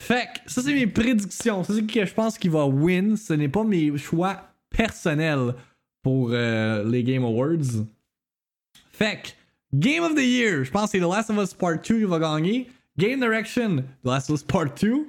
Fait 0.00 0.28
que 0.34 0.50
ça, 0.50 0.62
c'est 0.62 0.72
mes 0.72 0.86
prédictions. 0.86 1.62
C'est 1.62 1.74
ce 1.74 1.80
que 1.80 2.04
je 2.04 2.14
pense 2.14 2.38
qu'il 2.38 2.50
va 2.50 2.66
win. 2.66 3.16
Ce 3.16 3.34
n'est 3.34 3.48
pas 3.48 3.62
mes 3.62 3.96
choix 3.98 4.48
personnels 4.70 5.54
pour 6.02 6.30
euh, 6.32 6.82
les 6.84 7.04
Game 7.04 7.22
Awards. 7.22 7.84
Fait 8.92 9.22
que 9.22 9.28
Game 9.78 10.02
of 10.02 10.14
the 10.14 10.22
Year, 10.22 10.64
je 10.64 10.70
pense 10.70 10.90
que 10.90 10.98
c'est 10.98 11.04
The 11.04 11.08
Last 11.08 11.30
of 11.30 11.36
Us 11.36 11.54
Part 11.54 11.82
2 11.82 11.98
qui 11.98 12.04
va 12.04 12.18
gagner. 12.18 12.68
Game 12.98 13.20
Direction, 13.20 13.84
The 14.02 14.06
Last 14.06 14.30
of 14.30 14.36
Us 14.36 14.42
Part 14.42 14.74
2. 14.74 15.06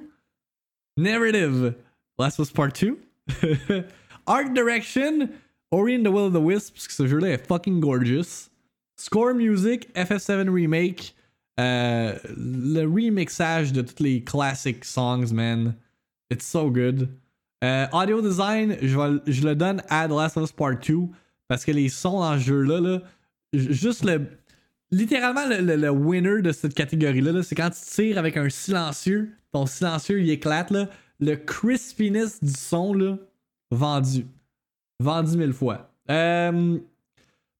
Narrative, 0.98 1.74
The 2.18 2.22
Last 2.22 2.38
of 2.38 2.46
Us 2.46 2.52
Part 2.52 2.74
2. 2.74 2.98
Art 4.26 4.54
Direction, 4.54 5.30
Ori 5.70 5.94
and 5.94 6.04
the 6.04 6.10
Will 6.10 6.26
of 6.26 6.34
the 6.34 6.40
Wisps, 6.40 6.86
ce 6.88 7.06
jeu-là 7.06 7.30
est 7.32 7.46
fucking 7.46 7.80
gorgeous. 7.80 8.50
Score 8.96 9.32
Music, 9.34 9.92
FF7 9.94 10.48
Remake, 10.48 11.14
euh, 11.60 12.18
le 12.36 12.84
remixage 12.84 13.72
de 13.72 13.82
toutes 13.82 14.00
les 14.00 14.22
classic 14.22 14.84
songs, 14.84 15.32
man. 15.32 15.74
It's 16.30 16.46
so 16.46 16.70
good. 16.70 17.08
Euh, 17.62 17.86
audio 17.92 18.20
design, 18.20 18.76
je, 18.80 19.42
le 19.46 19.54
donne 19.54 19.82
à 19.88 20.08
The 20.08 20.12
Last 20.12 20.36
of 20.36 20.44
Us 20.44 20.52
Part 20.52 20.78
2 20.80 21.08
parce 21.46 21.64
que 21.64 21.72
les 21.72 21.88
sons 21.88 22.20
dans 22.20 22.38
ce 22.38 22.44
jeu-là, 22.44 22.80
là, 22.80 22.98
juste 23.52 24.04
le. 24.04 24.26
Littéralement, 24.90 25.46
le, 25.46 25.60
le, 25.60 25.76
le, 25.76 25.90
winner 25.90 26.42
de 26.42 26.52
cette 26.52 26.74
catégorie-là, 26.74 27.32
-là, 27.32 27.42
c'est 27.42 27.54
quand 27.54 27.70
tu 27.70 27.80
tires 27.80 28.18
avec 28.18 28.36
un 28.36 28.50
silencieux, 28.50 29.30
ton 29.50 29.64
silencieux 29.64 30.20
il 30.20 30.28
éclate, 30.28 30.70
là, 30.70 30.88
le 31.18 31.36
crispiness 31.36 32.42
du 32.42 32.52
son, 32.52 32.92
là, 32.92 33.16
vendu. 33.70 34.26
Vendu 35.00 35.36
mille 35.38 35.52
fois. 35.52 35.90
Euh, 36.10 36.78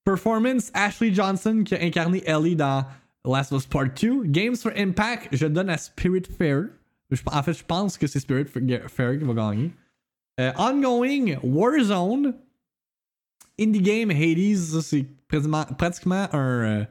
performance, 0.04 0.70
Ashley 0.74 1.14
Johnson 1.14 1.62
qui 1.64 1.74
a 1.74 1.80
incarné 1.80 2.22
Ellie 2.26 2.56
dans 2.56 2.84
Last 3.24 3.52
of 3.52 3.58
Us 3.58 3.66
Part 3.66 3.94
2. 3.94 4.24
Games 4.26 4.56
for 4.56 4.72
Impact, 4.76 5.28
je 5.32 5.46
donne 5.46 5.70
à 5.70 5.78
Spirit 5.78 6.26
Fair. 6.26 6.70
En 7.26 7.42
fait, 7.42 7.52
je 7.52 7.64
pense 7.64 7.98
que 7.98 8.06
c'est 8.06 8.20
Spirit 8.20 8.46
Fair 8.46 9.18
qui 9.18 9.24
va 9.24 9.34
gagner. 9.34 9.70
Euh, 10.40 10.52
ongoing, 10.56 11.38
Warzone. 11.42 12.34
Indie 13.60 13.82
Game, 13.82 14.10
Hades, 14.10 14.80
c'est 14.80 15.06
pratiquement 15.76 16.26
un, 16.32 16.80
euh, 16.80 16.84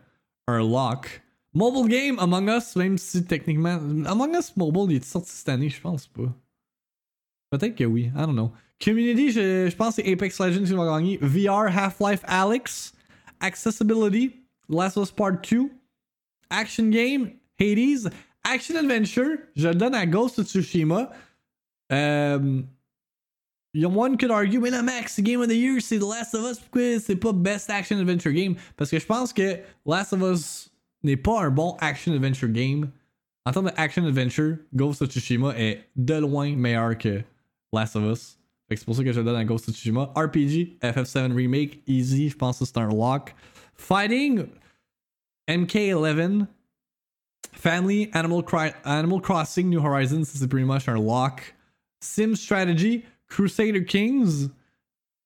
un 0.48 0.60
lock. 0.60 1.22
Mobile 1.54 1.90
Game, 1.90 2.20
Among 2.20 2.50
Us, 2.50 2.76
même 2.76 2.98
si 2.98 3.26
techniquement. 3.26 3.80
Among 4.06 4.36
Us 4.38 4.56
Mobile, 4.56 4.92
il 4.92 4.98
est 4.98 5.04
sorti 5.04 5.32
cette 5.32 5.50
année, 5.50 5.70
je 5.70 5.82
pense 5.82 6.08
pas. 6.08 6.32
Peut-être 7.50 7.76
que 7.76 7.84
oui, 7.84 8.12
I 8.16 8.22
don't 8.26 8.34
know. 8.34 8.52
Community, 8.82 9.32
je, 9.32 9.70
je 9.70 9.76
pense 9.76 9.98
que 9.98 10.04
c'est 10.04 10.12
Apex 10.12 10.40
Legends 10.40 10.64
qui 10.64 10.74
va 10.74 10.86
gagner. 10.86 11.18
VR, 11.22 11.68
Half-Life 11.68 12.22
Alex. 12.24 12.94
Accessibility, 13.42 14.36
Last 14.70 14.98
of 14.98 15.04
Us 15.04 15.12
Part 15.12 15.42
2. 15.42 15.70
Action 16.52 16.90
Game, 16.90 17.32
Hades. 17.60 18.12
Action 18.44 18.76
Adventure, 18.76 19.38
je 19.56 19.68
le 19.68 19.76
donne 19.76 19.94
à 19.94 20.06
Ghost 20.06 20.40
of 20.40 20.48
Tsushima. 20.48 21.12
Euh, 21.92 22.62
one 23.76 24.18
could 24.18 24.32
argue, 24.32 24.60
mais 24.60 24.72
la 24.72 24.82
Max, 24.82 25.20
Game 25.20 25.42
of 25.42 25.48
the 25.48 25.54
Year, 25.54 25.80
c'est 25.80 26.00
The 26.00 26.04
Last 26.04 26.34
of 26.34 26.50
Us. 26.50 26.60
Pourquoi 26.60 27.00
c'est 27.00 27.16
pas 27.16 27.34
Best 27.34 27.70
Action 27.70 28.00
Adventure 28.00 28.32
Game? 28.32 28.56
Parce 28.76 28.90
que 28.90 29.00
je 29.00 29.06
pense 29.06 29.32
que 29.32 29.60
Last 29.86 30.14
of 30.14 30.22
Us 30.22 30.72
n'est 31.04 31.18
pas 31.18 31.44
un 31.44 31.52
bon 31.52 31.78
Action 31.80 32.14
Adventure 32.14 32.50
Game. 32.50 32.90
En 33.46 33.52
termes 33.52 33.68
de 33.68 33.74
Action 33.78 34.06
Adventure, 34.06 34.58
Ghost 34.74 35.02
of 35.02 35.10
Tsushima 35.10 35.54
est 35.58 35.88
de 35.96 36.16
loin 36.16 36.56
meilleur 36.56 36.98
que 36.98 37.22
Last 37.74 37.96
of 37.96 38.04
Us. 38.12 38.40
c'est 38.70 38.86
pour 38.86 38.96
ça 38.96 39.04
que 39.04 39.12
je 39.12 39.20
le 39.20 39.26
donne 39.26 39.36
à 39.36 39.46
Ghost 39.46 39.70
of 39.70 39.76
Tsushima. 39.76 40.12
RPG, 40.16 40.78
FF7 40.82 41.32
Remake, 41.34 41.84
easy, 41.88 42.30
je 42.30 42.36
pense 42.36 42.60
que 42.60 42.66
c'est 42.66 42.78
un 42.78 42.88
lock. 42.88 43.36
Fighting, 43.76 44.46
MK11, 45.48 46.48
Family, 47.54 48.12
Animal, 48.14 48.44
Animal 48.86 49.20
Crossing, 49.20 49.70
New 49.70 49.82
Horizons, 49.82 50.30
c'est 50.30 50.48
pretty 50.48 50.66
much 50.66 50.88
un 50.88 50.98
lock. 50.98 51.54
Sim 52.02 52.36
Strategy, 52.36 53.06
Crusader 53.28 53.82
Kings, 53.82 54.50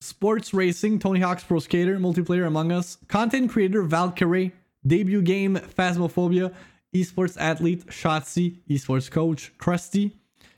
Sports 0.02 0.54
Racing, 0.54 1.00
Tony 1.00 1.20
Hawk's 1.20 1.44
Pro 1.44 1.60
Skater, 1.60 1.98
Multiplayer 1.98 2.46
Among 2.46 2.72
Us, 2.72 2.98
Content 3.08 3.50
Creator, 3.50 3.84
Valkyrie, 3.84 4.52
Debut 4.86 5.22
Game, 5.22 5.56
Phasmophobia, 5.56 6.54
Esports 6.94 7.38
Athlete, 7.40 7.86
Shotzi, 7.88 8.60
Esports 8.70 9.10
Coach, 9.10 9.52
Krusty, 9.58 10.14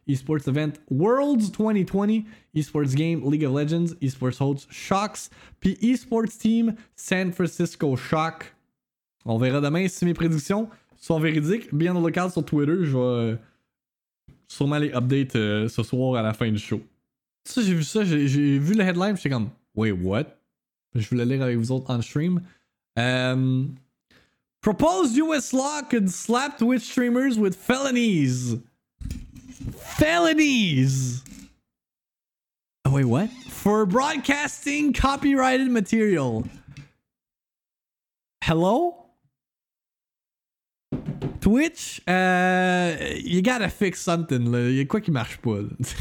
Esports 0.07 0.47
Event, 0.47 0.79
Worlds 0.89 1.49
2020, 1.49 2.25
Esports 2.55 2.95
Game, 2.95 3.25
League 3.25 3.43
of 3.43 3.51
Legends, 3.51 3.93
Esports 3.95 4.37
Host, 4.37 4.71
Shocks, 4.71 5.29
puis 5.59 5.77
Esports 5.81 6.39
Team, 6.39 6.77
San 6.95 7.31
Francisco 7.31 7.95
Shock. 7.95 8.53
On 9.27 9.37
verra 9.37 9.59
demain 9.59 9.87
si 9.89 10.05
mes 10.05 10.13
prédictions 10.13 10.69
sont 10.95 11.19
véridiques. 11.19 11.73
Bien 11.75 11.93
dans 11.93 12.01
le 12.01 12.11
cadre 12.11 12.31
sur 12.31 12.45
Twitter, 12.45 12.77
je 12.83 12.91
vais 12.91 12.97
euh, 12.97 13.35
sûrement 14.47 14.77
les 14.77 14.91
update 14.93 15.35
euh, 15.35 15.67
ce 15.67 15.83
soir 15.83 16.15
à 16.17 16.21
la 16.21 16.33
fin 16.33 16.49
du 16.49 16.57
show. 16.57 16.81
Ça, 17.43 17.61
j'ai 17.61 17.73
vu 17.73 17.83
ça, 17.83 18.05
j'ai 18.05 18.57
vu 18.57 18.73
le 18.73 18.83
headline, 18.83 19.17
j'étais 19.17 19.29
comme, 19.29 19.49
wait, 19.75 19.91
what? 19.91 20.23
Je 20.95 21.07
voulais 21.09 21.25
lire 21.25 21.43
avec 21.43 21.57
vous 21.57 21.71
autres 21.71 21.91
en 21.91 22.01
stream. 22.01 22.41
Um, 22.95 23.75
proposed 24.61 25.15
US 25.17 25.51
law 25.53 25.81
could 25.81 26.09
slap 26.09 26.57
Twitch 26.57 26.83
streamers 26.83 27.37
with 27.37 27.55
felonies. 27.55 28.61
Felonies! 29.97 31.21
Oh, 32.85 32.91
wait, 32.91 33.05
what? 33.05 33.29
For 33.49 33.85
broadcasting 33.85 34.93
copyrighted 34.93 35.69
material. 35.69 36.45
Hello? 38.41 39.06
Twitch, 41.47 42.01
uh, 42.05 42.97
you 43.15 43.41
gotta 43.41 43.69
fix 43.69 44.01
something. 44.01 44.51
Là. 44.51 44.85
quoi 44.85 44.99
qui 44.99 45.11
marche 45.11 45.37
pas. 45.37 45.63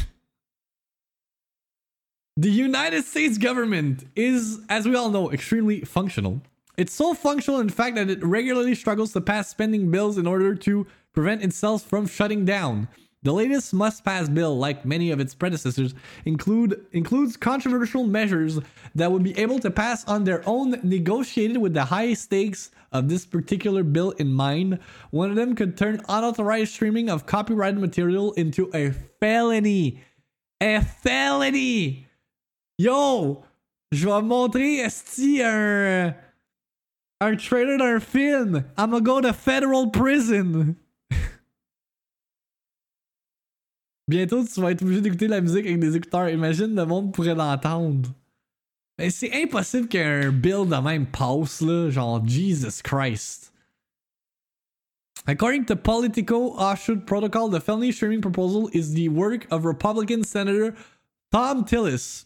the 2.35 2.49
United 2.49 3.05
States 3.05 3.37
government 3.37 4.03
is, 4.17 4.59
as 4.67 4.85
we 4.85 4.93
all 4.93 5.09
know, 5.09 5.31
extremely 5.31 5.85
functional. 5.85 6.41
It's 6.75 6.91
so 6.91 7.13
functional, 7.13 7.61
in 7.61 7.69
fact, 7.69 7.95
that 7.95 8.09
it 8.09 8.21
regularly 8.21 8.75
struggles 8.75 9.13
to 9.13 9.21
pass 9.21 9.47
spending 9.47 9.89
bills 9.89 10.17
in 10.17 10.27
order 10.27 10.53
to 10.53 10.85
prevent 11.13 11.41
itself 11.41 11.81
from 11.81 12.07
shutting 12.07 12.43
down. 12.43 12.89
The 13.27 13.33
latest 13.33 13.73
must-pass 13.73 14.29
bill, 14.29 14.57
like 14.57 14.85
many 14.85 15.11
of 15.11 15.19
its 15.19 15.35
predecessors, 15.35 15.93
include 16.23 16.85
includes 16.93 17.35
controversial 17.35 18.05
measures 18.05 18.57
that 18.95 19.11
would 19.11 19.21
be 19.21 19.37
able 19.37 19.59
to 19.59 19.69
pass 19.69 20.07
on 20.07 20.23
their 20.23 20.41
own 20.47 20.79
negotiated 20.81 21.57
with 21.57 21.73
the 21.73 21.83
high 21.83 22.13
stakes 22.13 22.71
of 22.93 23.09
this 23.09 23.25
particular 23.25 23.83
bill 23.83 24.11
in 24.11 24.31
mind. 24.31 24.79
One 25.11 25.29
of 25.29 25.35
them 25.35 25.55
could 25.55 25.75
turn 25.75 25.99
unauthorized 26.07 26.71
streaming 26.71 27.09
of 27.09 27.25
copyrighted 27.25 27.81
material 27.81 28.31
into 28.31 28.71
a 28.73 28.91
felony. 29.19 30.01
A 30.61 30.81
felony! 30.81 32.07
Yo! 32.77 33.43
Je 33.91 34.05
vais 34.05 34.21
montrer 34.21 34.79
esti 34.85 35.43
un 35.43 36.15
un 37.19 37.35
trailer 37.35 37.77
d'un 37.77 37.99
film. 37.99 38.63
I'm 38.77 38.91
gonna 38.91 39.01
go 39.01 39.19
to 39.19 39.33
federal 39.33 39.89
prison. 39.89 40.77
Bientôt, 44.07 44.43
tu 44.43 44.61
vas 44.61 44.71
être 44.71 44.81
obligé 44.83 45.01
d'écouter 45.01 45.27
la 45.27 45.41
musique 45.41 45.65
avec 45.65 45.79
des 45.79 45.95
écouteurs. 45.95 46.29
Imagine, 46.29 46.73
le 46.75 46.85
monde 46.85 47.13
pourrait 47.13 47.35
l'entendre. 47.35 48.09
Mais 48.97 49.09
c'est 49.09 49.43
impossible 49.43 49.87
qu'un 49.87 50.31
build 50.31 50.69
de 50.69 50.81
même 50.81 51.05
passe, 51.05 51.61
là. 51.61 51.89
Genre, 51.89 52.25
Jesus 52.25 52.81
Christ. 52.81 53.51
According 55.27 55.65
to 55.65 55.75
Politico 55.75 56.53
Offshoot 56.57 57.05
Protocol, 57.05 57.49
the 57.49 57.59
felony 57.59 57.91
streaming 57.91 58.21
proposal 58.21 58.69
is 58.71 58.93
the 58.93 59.09
work 59.09 59.45
of 59.51 59.65
Republican 59.65 60.23
Senator 60.23 60.73
Tom 61.33 61.65
Tillis. 61.65 62.25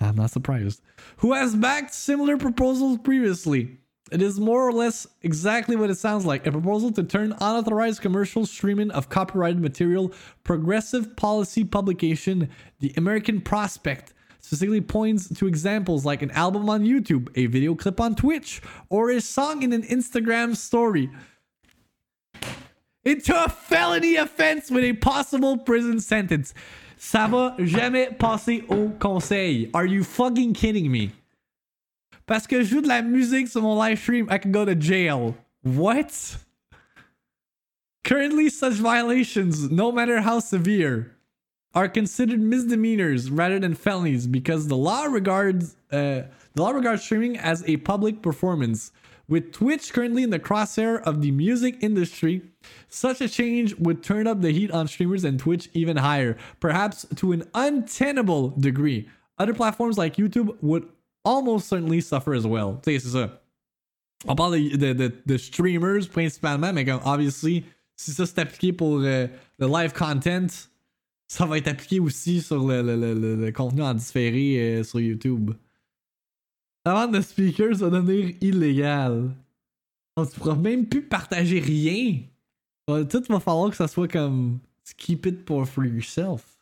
I'm 0.00 0.16
not 0.16 0.30
surprised. 0.30 0.80
Who 1.18 1.34
has 1.34 1.54
backed 1.54 1.92
similar 1.92 2.38
proposals 2.38 2.98
previously. 2.98 3.76
It 4.10 4.22
is 4.22 4.40
more 4.40 4.66
or 4.66 4.72
less 4.72 5.06
exactly 5.22 5.76
what 5.76 5.90
it 5.90 5.96
sounds 5.96 6.24
like 6.24 6.46
a 6.46 6.52
proposal 6.52 6.90
to 6.92 7.02
turn 7.02 7.32
unauthorized 7.32 8.00
commercial 8.00 8.46
streaming 8.46 8.90
of 8.90 9.08
copyrighted 9.08 9.60
material. 9.60 10.12
Progressive 10.44 11.14
policy 11.16 11.64
publication, 11.64 12.48
The 12.80 12.94
American 12.96 13.40
Prospect, 13.40 14.14
specifically 14.40 14.80
points 14.80 15.28
to 15.28 15.46
examples 15.46 16.04
like 16.04 16.22
an 16.22 16.30
album 16.30 16.70
on 16.70 16.84
YouTube, 16.84 17.28
a 17.34 17.46
video 17.46 17.74
clip 17.74 18.00
on 18.00 18.14
Twitch, 18.14 18.62
or 18.88 19.10
a 19.10 19.20
song 19.20 19.62
in 19.62 19.72
an 19.72 19.82
Instagram 19.82 20.56
story. 20.56 21.10
Into 23.04 23.44
a 23.44 23.48
felony 23.48 24.16
offense 24.16 24.70
with 24.70 24.84
a 24.84 24.94
possible 24.94 25.58
prison 25.58 26.00
sentence. 26.00 26.54
Ça 26.98 27.30
va 27.30 27.54
jamais 27.58 28.18
passer 28.18 28.64
au 28.68 28.90
conseil. 28.98 29.70
Are 29.72 29.86
you 29.86 30.02
fucking 30.02 30.52
kidding 30.54 30.90
me? 30.90 31.12
Parce 32.28 32.46
que 32.46 32.62
je 32.62 32.68
joue 32.68 32.82
de 32.82 32.88
la 32.88 33.00
musique 33.00 33.48
sur 33.48 33.62
mon 33.62 33.74
live 33.74 33.98
stream, 33.98 34.28
I 34.30 34.36
can 34.36 34.52
go 34.52 34.66
to 34.66 34.74
jail. 34.74 35.34
What? 35.62 36.36
Currently, 38.04 38.50
such 38.50 38.74
violations, 38.74 39.70
no 39.70 39.90
matter 39.90 40.20
how 40.20 40.38
severe, 40.40 41.16
are 41.74 41.88
considered 41.88 42.40
misdemeanors 42.40 43.30
rather 43.30 43.58
than 43.58 43.74
felonies 43.74 44.26
because 44.26 44.68
the 44.68 44.76
law 44.76 45.04
regards 45.04 45.76
uh, 45.90 46.22
the 46.54 46.62
law 46.62 46.70
regards 46.70 47.02
streaming 47.02 47.38
as 47.38 47.64
a 47.66 47.78
public 47.78 48.20
performance. 48.20 48.92
With 49.26 49.52
Twitch 49.52 49.92
currently 49.92 50.22
in 50.22 50.30
the 50.30 50.38
crosshair 50.38 51.02
of 51.02 51.22
the 51.22 51.30
music 51.30 51.78
industry, 51.80 52.42
such 52.88 53.20
a 53.20 53.28
change 53.28 53.74
would 53.76 54.02
turn 54.02 54.26
up 54.26 54.40
the 54.40 54.50
heat 54.50 54.70
on 54.70 54.86
streamers 54.88 55.24
and 55.24 55.38
Twitch 55.38 55.68
even 55.72 55.96
higher, 55.98 56.36
perhaps 56.60 57.06
to 57.16 57.32
an 57.32 57.44
untenable 57.54 58.50
degree. 58.50 59.08
Other 59.38 59.54
platforms 59.54 59.96
like 59.96 60.16
YouTube 60.16 60.56
would 60.62 60.88
almost 61.24 61.68
certainly 61.68 62.00
suffer 62.00 62.34
as 62.34 62.46
well. 62.46 62.78
Tu 62.82 62.92
sais, 62.92 62.98
c'est 63.00 63.10
ça. 63.10 63.42
On 64.26 64.34
parle 64.34 64.58
de, 64.58 64.92
de, 64.92 65.12
de, 65.24 65.36
streamers 65.36 66.08
principalement, 66.10 66.72
mais 66.72 66.84
comme, 66.84 67.00
obviously, 67.04 67.64
si 67.96 68.10
ça 68.10 68.26
c'est 68.26 68.40
appliqué 68.40 68.72
pour 68.72 68.98
euh, 68.98 69.28
le 69.58 69.66
live 69.66 69.92
content, 69.92 70.46
ça 71.28 71.46
va 71.46 71.58
être 71.58 71.68
appliqué 71.68 72.00
aussi 72.00 72.40
sur 72.40 72.66
le, 72.66 72.82
le, 72.82 72.96
le, 73.14 73.36
le 73.36 73.52
contenu 73.52 73.82
en 73.82 73.94
différé 73.94 74.78
euh, 74.78 74.82
sur 74.82 74.98
YouTube. 74.98 75.52
La 76.84 76.94
vente 76.94 77.12
de 77.12 77.20
speakers 77.20 77.76
va 77.76 77.90
devenir 77.90 78.34
illégale. 78.40 79.30
Donc, 80.16 80.32
tu 80.32 80.40
pourras 80.40 80.56
même 80.56 80.86
plus 80.86 81.02
partager 81.02 81.60
rien. 81.60 82.22
Tout 82.88 83.22
va 83.28 83.38
falloir 83.38 83.70
que 83.70 83.76
ça 83.76 83.86
soit 83.86 84.08
comme 84.08 84.58
keep 84.96 85.26
it 85.26 85.46
for 85.46 85.84
yourself. 85.84 86.57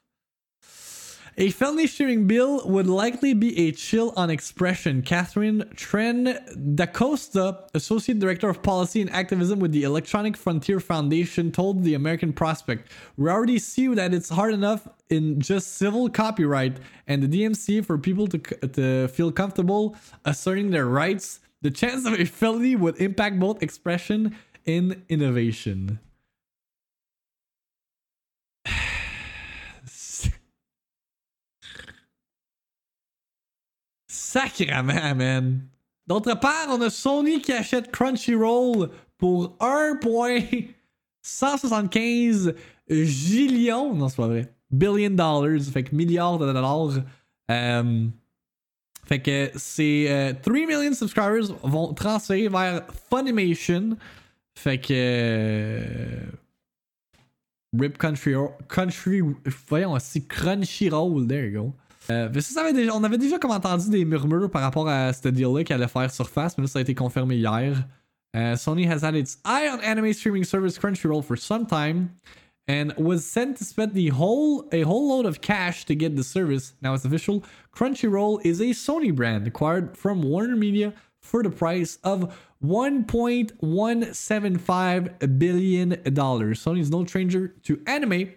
A 1.39 1.51
felony 1.51 1.87
streaming 1.87 2.27
bill 2.27 2.67
would 2.67 2.87
likely 2.87 3.35
be 3.35 3.69
a 3.69 3.73
chill 3.73 4.15
on 4.17 4.31
expression. 4.31 5.03
Catherine 5.03 5.65
Tren 5.75 6.75
Da 6.75 6.87
Costa, 6.87 7.65
Associate 7.75 8.19
Director 8.19 8.49
of 8.49 8.63
Policy 8.63 9.03
and 9.03 9.13
Activism 9.13 9.59
with 9.59 9.73
the 9.73 9.83
Electronic 9.83 10.35
Frontier 10.35 10.81
Foundation, 10.81 11.53
told 11.53 11.83
the 11.83 11.93
American 11.93 12.33
Prospect, 12.33 12.91
We 13.19 13.29
already 13.29 13.59
see 13.59 13.87
that 13.89 14.15
it's 14.15 14.31
hard 14.31 14.55
enough 14.55 14.89
in 15.11 15.39
just 15.39 15.77
civil 15.77 16.09
copyright 16.09 16.79
and 17.07 17.23
the 17.23 17.29
DMC 17.29 17.85
for 17.85 17.99
people 17.99 18.27
to, 18.29 18.39
to 18.39 19.09
feel 19.09 19.31
comfortable 19.31 19.95
asserting 20.25 20.71
their 20.71 20.87
rights. 20.87 21.41
The 21.61 21.71
chance 21.71 22.07
of 22.07 22.15
a 22.15 22.25
felony 22.25 22.77
would 22.77 22.99
impact 22.99 23.39
both 23.39 23.63
expression 23.63 24.35
and 24.67 25.03
innovation. 25.11 26.01
Sacrement, 34.37 35.15
man. 35.15 35.63
D'autre 36.07 36.39
part, 36.39 36.67
on 36.69 36.83
a 36.83 36.91
Sony 36.91 37.41
qui 37.41 37.53
achète 37.53 37.91
Crunchyroll 37.91 38.91
pour 39.17 39.57
1,175 39.61 42.55
gillions. 42.91 43.95
Non, 43.95 44.11
c'est 44.11 44.17
pas 44.17 44.27
vrai. 44.27 44.53
Billion 44.71 45.09
dollars. 45.09 45.63
Fait 45.73 45.85
que 45.85 45.95
milliards 45.95 46.39
de 46.39 46.53
dollars. 46.53 46.99
Euh, 47.51 48.07
fait 49.07 49.21
que 49.21 49.51
c'est 49.57 50.37
3 50.43 50.55
euh, 50.55 50.67
million 50.67 50.93
subscribers 50.93 51.55
vont 51.63 51.95
transférer 51.95 52.49
vers 52.49 52.83
Funimation. 53.09 53.97
Fait 54.55 54.77
que. 54.79 54.93
Euh, 54.93 56.27
Rip 57.79 57.97
Country, 57.97 58.35
Country 58.69 59.23
voyons 59.69 59.93
aussi 59.93 60.27
Crunchyroll, 60.27 61.27
there 61.27 61.47
you 61.47 61.63
go. 61.63 61.73
Euh, 62.11 62.29
avait 62.29 62.91
on 62.91 63.05
avait 63.05 63.19
déjà 63.19 63.37
entendu 63.43 63.91
des 63.91 64.05
murmures 64.05 64.51
par 64.51 64.63
rapport 64.63 64.89
à 64.89 65.13
ce 65.13 65.29
deal-là 65.29 65.65
qui 65.65 65.73
allait 65.73 65.89
faire 65.89 66.11
surface, 66.11 66.57
mais 66.57 66.63
là 66.63 66.69
ça 66.69 66.79
a 66.79 66.83
été 66.83 66.95
confirmé 66.95 67.37
hier. 67.37 67.85
Uh, 68.35 68.57
Sony 68.57 68.87
has 68.87 69.03
had 69.03 69.15
its 69.15 69.39
eye 69.45 69.69
on 69.69 69.81
anime 69.81 70.13
streaming 70.13 70.45
service 70.45 70.79
Crunchyroll 70.79 71.23
for 71.23 71.37
some 71.37 71.67
time 71.67 72.11
and 72.69 72.93
was 72.99 73.25
sent 73.25 73.57
to 73.57 73.65
spend 73.65 73.95
the 73.95 74.09
whole 74.09 74.69
a 74.73 74.83
whole 74.83 75.09
load 75.09 75.25
of 75.27 75.41
cash 75.41 75.85
to 75.87 75.95
get 75.95 76.17
the 76.17 76.25
service. 76.25 76.75
Now 76.83 76.95
it's 76.95 77.05
official. 77.05 77.45
Crunchyroll 77.75 78.45
is 78.45 78.61
a 78.61 78.75
Sony 78.75 79.15
brand 79.15 79.47
acquired 79.47 79.97
from 79.97 80.23
Warner 80.23 80.57
Media 80.57 80.93
for 81.23 81.43
the 81.43 81.51
price 81.51 81.99
of 82.05 82.35
1.175 82.65 85.39
billion 85.39 86.03
dollars. 86.13 86.63
Sony 86.63 86.81
is 86.81 86.91
no 86.91 87.05
stranger 87.05 87.55
to 87.65 87.81
anime. 87.87 88.31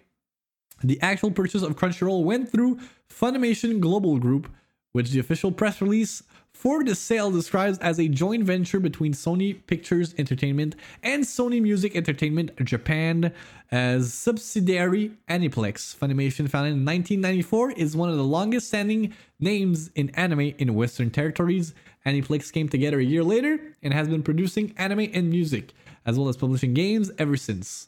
The 0.83 0.99
actual 1.01 1.31
purchase 1.31 1.61
of 1.61 1.75
Crunchyroll 1.75 2.23
went 2.23 2.51
through 2.51 2.79
Funimation 3.09 3.79
Global 3.79 4.17
Group, 4.17 4.49
which 4.91 5.11
the 5.11 5.19
official 5.19 5.51
press 5.51 5.81
release 5.81 6.23
for 6.53 6.83
the 6.83 6.95
sale 6.95 7.31
describes 7.31 7.77
as 7.79 7.99
a 7.99 8.07
joint 8.07 8.43
venture 8.43 8.79
between 8.79 9.13
Sony 9.13 9.65
Pictures 9.67 10.13
Entertainment 10.17 10.75
and 11.03 11.23
Sony 11.23 11.61
Music 11.61 11.95
Entertainment 11.95 12.51
Japan 12.65 13.31
as 13.71 14.13
subsidiary 14.13 15.11
Aniplex. 15.29 15.95
Funimation, 15.95 16.49
founded 16.49 16.73
in 16.73 16.85
1994, 16.85 17.71
is 17.71 17.95
one 17.95 18.09
of 18.09 18.17
the 18.17 18.23
longest 18.23 18.67
standing 18.67 19.13
names 19.39 19.89
in 19.95 20.09
anime 20.11 20.53
in 20.57 20.75
Western 20.75 21.09
territories. 21.09 21.73
Aniplex 22.05 22.51
came 22.51 22.67
together 22.67 22.99
a 22.99 23.05
year 23.05 23.23
later 23.23 23.59
and 23.83 23.93
has 23.93 24.07
been 24.07 24.23
producing 24.23 24.73
anime 24.77 25.09
and 25.13 25.29
music, 25.29 25.73
as 26.05 26.17
well 26.17 26.29
as 26.29 26.37
publishing 26.37 26.73
games 26.73 27.11
ever 27.17 27.37
since. 27.37 27.87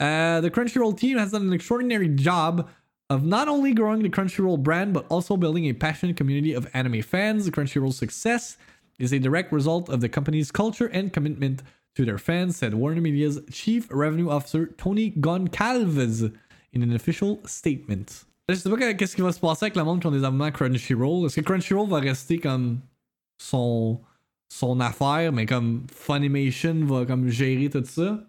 Uh, 0.00 0.40
the 0.40 0.50
Crunchyroll 0.50 0.98
team 0.98 1.18
has 1.18 1.30
done 1.30 1.42
an 1.42 1.52
extraordinary 1.52 2.08
job 2.08 2.68
of 3.10 3.24
not 3.24 3.46
only 3.48 3.72
growing 3.74 4.02
the 4.02 4.08
Crunchyroll 4.08 4.62
brand, 4.62 4.94
but 4.94 5.04
also 5.08 5.36
building 5.36 5.66
a 5.66 5.72
passionate 5.72 6.16
community 6.16 6.52
of 6.52 6.66
anime 6.74 7.02
fans. 7.02 7.48
Crunchyroll's 7.50 7.98
success 7.98 8.56
is 8.98 9.12
a 9.12 9.18
direct 9.18 9.52
result 9.52 9.88
of 9.88 10.00
the 10.00 10.08
company's 10.08 10.50
culture 10.50 10.86
and 10.86 11.12
commitment 11.12 11.62
to 11.94 12.04
their 12.04 12.18
fans, 12.18 12.56
said 12.56 12.74
Warner 12.74 13.00
Media's 13.00 13.40
Chief 13.50 13.86
Revenue 13.90 14.30
Officer 14.30 14.66
Tony 14.78 15.10
Goncalves 15.10 16.32
in 16.72 16.82
an 16.82 16.94
official 16.94 17.40
statement. 17.46 18.24
Je 18.48 18.56
sais 18.56 18.70
pas 18.70 18.94
qu'est-ce 18.94 19.14
qui 19.14 19.22
va 19.22 19.32
se 19.32 19.40
passer 19.40 19.66
avec 19.66 19.76
le 19.76 19.84
monde 19.84 20.00
qui 20.00 20.06
ont 20.06 20.10
des 20.10 20.24
abonnements 20.24 20.50
Crunchyroll. 20.50 21.26
Est-ce 21.26 21.36
que 21.36 21.44
Crunchyroll 21.44 21.88
va 21.88 22.00
rester 22.00 22.38
comme 22.38 22.80
son, 23.38 24.00
son 24.48 24.80
affaire, 24.80 25.32
mais 25.32 25.46
comme 25.46 25.86
Funimation 25.92 26.84
va 26.86 27.04
comme 27.04 27.28
gérer 27.28 27.68
tout 27.70 27.84
ça? 27.84 28.24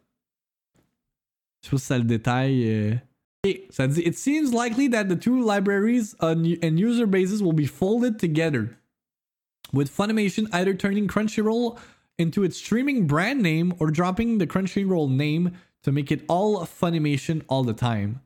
Je 1.63 1.69
sais 1.69 1.71
pas 1.71 1.77
si 1.77 1.85
ça 1.85 1.97
le 1.97 2.03
détaille. 2.03 2.67
Euh... 2.67 2.95
Ça 3.71 3.87
dit, 3.87 4.01
it 4.05 4.17
seems 4.17 4.53
likely 4.53 4.87
that 4.87 5.09
the 5.09 5.19
two 5.19 5.41
libraries 5.41 6.15
and 6.21 6.45
user 6.79 7.05
bases 7.05 7.41
will 7.43 7.51
be 7.51 7.65
folded 7.65 8.17
together, 8.17 8.77
with 9.73 9.89
Funimation 9.89 10.47
either 10.53 10.73
turning 10.73 11.09
Crunchyroll 11.09 11.77
into 12.17 12.43
its 12.43 12.55
streaming 12.55 13.05
brand 13.05 13.41
name 13.41 13.73
or 13.79 13.91
dropping 13.91 14.37
the 14.37 14.47
Crunchyroll 14.47 15.09
name 15.09 15.51
to 15.83 15.91
make 15.91 16.09
it 16.09 16.23
all 16.29 16.65
Funimation 16.65 17.41
all 17.49 17.63
the 17.65 17.73
time. 17.73 18.21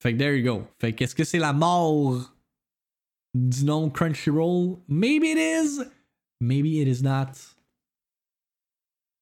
Fait 0.00 0.14
que 0.14 0.18
there 0.18 0.34
you 0.34 0.42
go. 0.42 0.66
Fait 0.80 0.92
que 0.92 1.04
est-ce 1.04 1.14
que 1.14 1.24
c'est 1.24 1.38
la 1.38 1.52
mort 1.52 2.32
du 3.32 3.64
nom 3.64 3.90
Crunchyroll? 3.90 4.80
Maybe 4.88 5.30
it 5.30 5.38
is. 5.38 5.84
Maybe 6.40 6.80
it 6.80 6.88
is 6.88 7.00
not. 7.00 7.38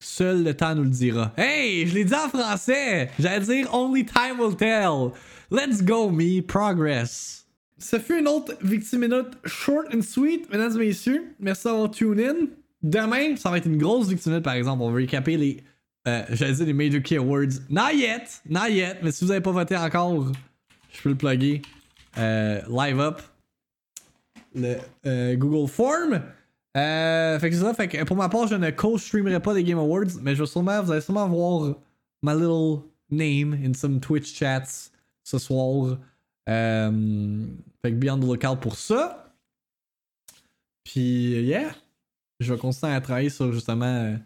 Seul 0.03 0.45
le 0.45 0.55
temps 0.55 0.75
nous 0.75 0.85
le 0.85 0.91
dira. 0.91 1.33
Hey, 1.37 1.87
je 1.87 1.95
l'ai 1.95 2.05
dit 2.05 2.15
en 2.15 2.29
français. 2.31 3.11
J'allais 3.19 3.45
dire 3.45 3.75
Only 3.75 4.07
time 4.07 4.41
will 4.41 4.57
tell. 4.57 5.13
Let's 5.51 5.83
go, 5.83 6.09
me. 6.09 6.41
Progress. 6.41 7.47
Ça 7.77 8.01
fut 8.01 8.19
une 8.19 8.29
autre 8.29 8.55
Victime 8.63 9.01
Minute 9.01 9.37
short 9.45 9.95
and 9.95 10.01
sweet, 10.01 10.51
mesdames 10.51 10.73
et 10.81 10.87
messieurs. 10.87 11.35
Merci 11.39 11.65
d'avoir 11.65 11.91
tune 11.91 12.19
in. 12.19 12.47
Demain, 12.83 13.37
ça 13.37 13.51
va 13.51 13.59
être 13.59 13.67
une 13.67 13.77
grosse 13.77 14.09
Victime 14.09 14.33
Minute, 14.33 14.45
par 14.45 14.55
exemple. 14.55 14.83
On 14.83 14.91
va 14.91 15.01
recaper 15.01 15.37
les, 15.37 15.63
euh, 16.09 16.23
j'allais 16.31 16.55
dire 16.55 16.67
les 16.67 16.73
Major 16.73 17.03
Key 17.03 17.17
Awards. 17.17 17.61
Not 17.69 17.93
yet, 17.93 18.25
not 18.49 18.69
yet. 18.69 19.01
Mais 19.03 19.13
si 19.13 19.25
vous 19.25 19.29
n'avez 19.29 19.43
pas 19.43 19.53
voté 19.53 19.77
encore, 19.77 20.33
je 20.93 21.03
peux 21.03 21.11
le 21.11 21.15
plugger. 21.15 21.61
Euh, 22.17 22.63
live 22.71 23.01
up. 23.01 23.21
Le 24.55 24.77
euh, 25.07 25.37
Google 25.37 25.69
Form. 25.69 26.23
Euh, 26.77 27.39
fait 27.39 27.51
que 27.51 27.57
c'est 27.57 27.63
ça, 27.63 27.75
fait 27.75 27.89
que 27.89 28.05
pour 28.05 28.17
ma 28.17 28.29
part, 28.29 28.47
je 28.47 28.55
ne 28.55 28.71
co-streamerai 28.71 29.41
pas 29.41 29.55
des 29.55 29.65
Game 29.65 29.79
Awards, 29.79 30.21
mais 30.23 30.35
je 30.35 30.43
vais 30.43 30.47
sûrement, 30.47 30.83
vous 30.83 30.93
allez 30.93 31.01
sûrement 31.01 31.29
voir 31.29 31.77
ma 32.23 32.35
little 32.35 32.83
name 33.11 33.55
in 33.55 33.75
some 33.75 34.01
Twitch 34.01 34.33
chats 34.35 34.91
ce 35.25 35.39
soir. 35.39 35.99
Euh, 36.49 37.47
fait 37.83 37.91
que 37.91 37.97
be 37.97 38.09
on 38.09 38.19
the 38.19 38.25
lookout 38.25 38.61
pour 38.61 38.77
ça. 38.77 39.35
Puis, 40.85 41.43
yeah, 41.43 41.75
je 42.39 42.53
vais 42.53 42.59
continuer 42.59 42.93
à 42.93 43.01
travailler 43.01 43.31
sur 43.31 43.53
justement 43.53 43.87
euh, 43.87 44.17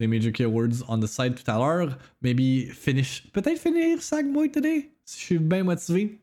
les 0.00 0.06
Major 0.06 0.32
Key 0.32 0.44
Awards 0.44 0.84
on 0.88 1.00
the 1.00 1.06
side 1.06 1.34
tout 1.34 1.50
à 1.50 1.58
l'heure. 1.58 1.98
Maybe 2.22 2.70
finish, 2.72 3.24
peut-être 3.32 3.58
finir 3.58 4.00
Sagboy 4.02 4.50
today, 4.50 4.90
si 5.04 5.20
je 5.20 5.24
suis 5.24 5.38
bien 5.38 5.64
motivé. 5.64 6.18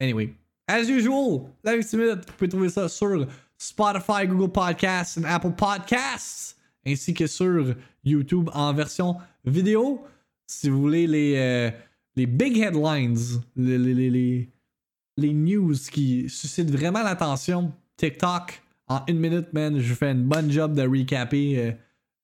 Anyway, 0.00 0.34
as 0.66 0.88
usual, 0.88 1.50
la 1.64 1.76
victime, 1.76 2.00
vous 2.00 2.32
pouvez 2.36 2.48
trouver 2.48 2.68
ça 2.68 2.88
sur 2.88 3.26
Spotify, 3.58 4.26
Google 4.26 4.52
Podcasts 4.52 5.18
et 5.18 5.24
Apple 5.24 5.50
Podcasts, 5.50 6.56
ainsi 6.86 7.12
que 7.12 7.26
sur 7.26 7.74
YouTube 8.04 8.48
en 8.54 8.72
version 8.72 9.16
vidéo. 9.44 10.04
Si 10.46 10.70
vous 10.70 10.80
voulez 10.80 11.06
les, 11.06 11.34
euh, 11.36 11.70
les 12.14 12.26
big 12.26 12.56
headlines, 12.58 13.18
les, 13.56 13.78
les, 13.78 14.48
les, 15.16 15.32
news 15.34 15.74
qui 15.90 16.30
suscitent 16.30 16.70
vraiment 16.70 17.02
l'attention, 17.02 17.72
TikTok, 17.96 18.62
en 18.86 19.02
une 19.08 19.18
minute, 19.18 19.52
man, 19.52 19.78
je 19.78 19.92
fais 19.92 20.12
une 20.12 20.24
bonne 20.24 20.50
job 20.50 20.74
de 20.74 20.82
recaper 20.82 21.58
euh, 21.58 21.72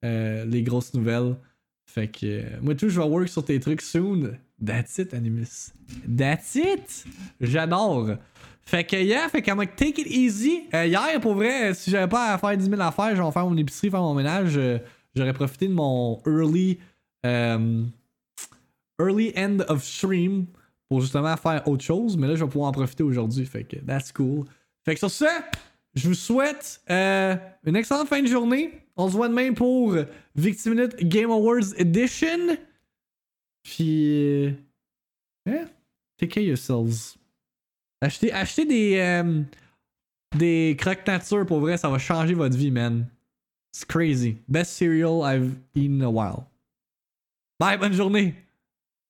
euh, 0.05 0.45
les 0.47 0.63
grosses 0.63 0.95
nouvelles. 0.95 1.37
Fait 1.87 2.09
que 2.09 2.61
moi 2.61 2.75
tout, 2.75 2.89
je 2.89 2.99
vais 2.99 3.07
work 3.07 3.29
sur 3.29 3.45
tes 3.45 3.61
trucs 3.61 3.83
soon. 3.83 4.39
That's 4.65 4.99
it, 4.99 5.13
Animus. 5.13 5.73
That's 6.17 6.55
it! 6.55 7.05
J'adore. 7.41 8.17
Fait 8.67 8.85
que 8.85 8.97
hier, 8.97 9.29
fait 9.31 9.43
qu'elle 9.43 9.57
m'a 9.57 9.67
take 9.67 10.01
it 10.01 10.07
easy. 10.07 10.65
Euh, 10.73 10.87
hier, 10.87 11.21
pour 11.21 11.35
vrai, 11.35 11.75
si 11.75 11.91
j'avais 11.91 12.09
pas 12.09 12.33
à 12.33 12.39
faire 12.39 12.57
10 12.57 12.69
000 12.69 12.81
affaires, 12.81 13.15
genre 13.15 13.33
faire 13.33 13.47
mon 13.47 13.57
épicerie, 13.57 13.91
faire 13.91 14.01
mon 14.01 14.15
ménage, 14.15 14.57
euh, 14.57 14.79
j'aurais 15.15 15.35
profité 15.35 15.69
de 15.69 15.75
mon 15.75 16.23
early, 16.27 16.79
euh, 17.27 17.85
early 18.99 19.35
end 19.37 19.59
of 19.69 19.85
stream 19.85 20.47
pour 20.89 21.03
justement 21.03 21.37
faire 21.37 21.67
autre 21.69 21.85
chose. 21.85 22.17
Mais 22.17 22.27
là, 22.27 22.37
je 22.37 22.45
vais 22.45 22.51
pouvoir 22.51 22.71
en 22.71 22.73
profiter 22.73 23.03
aujourd'hui. 23.03 23.45
Fait 23.45 23.65
que 23.65 23.77
that's 23.77 24.13
cool. 24.13 24.47
Fait 24.85 24.95
que 24.95 24.99
sur 24.99 25.11
ce, 25.11 25.27
je 25.95 26.09
vous 26.09 26.15
souhaite 26.15 26.83
une 26.89 27.77
excellente 27.77 28.09
fin 28.09 28.23
de 28.23 28.29
journée. 28.29 28.81
On 28.97 29.09
se 29.09 29.13
voit 29.13 29.29
demain 29.29 29.53
pour 29.53 29.97
Victim 30.37 30.75
Minute 30.75 30.97
Game 31.05 31.31
Awards 31.31 31.75
Edition. 31.77 32.57
Puis, 33.63 34.55
yeah, 35.47 35.65
take 36.19 36.29
care 36.29 36.43
yourselves. 36.45 37.17
Achetez, 38.05 38.65
des, 38.65 38.97
euh, 38.99 39.43
des 40.37 40.77
croque 40.79 41.07
nature 41.07 41.47
pour 41.47 41.61
vrai, 41.61 41.77
ça 41.77 41.89
va 41.89 41.99
changer 41.99 42.35
votre 42.35 42.57
vie, 42.57 42.71
man. 42.71 43.09
It's 43.73 43.85
crazy. 43.85 44.39
Best 44.47 44.73
cereal 44.73 45.23
I've 45.23 45.57
eaten 45.75 46.01
in 46.01 46.05
a 46.05 46.11
while. 46.11 46.47
Bye, 47.59 47.79
bonne 47.79 47.95
journée. 47.95 48.35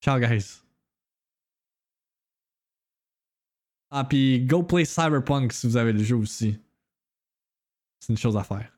Ciao, 0.02 0.18
guys. 0.18 0.60
Ah, 3.90 4.04
puis 4.04 4.40
go 4.40 4.62
play 4.62 4.84
Cyberpunk 4.84 5.52
si 5.52 5.66
vous 5.66 5.76
avez 5.76 5.92
le 5.92 6.02
jeu 6.02 6.16
aussi. 6.16 6.58
C'est 8.00 8.12
une 8.12 8.18
chose 8.18 8.36
à 8.36 8.44
faire. 8.44 8.70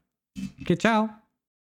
Ok, 0.61 0.75
ciao. 0.77 1.09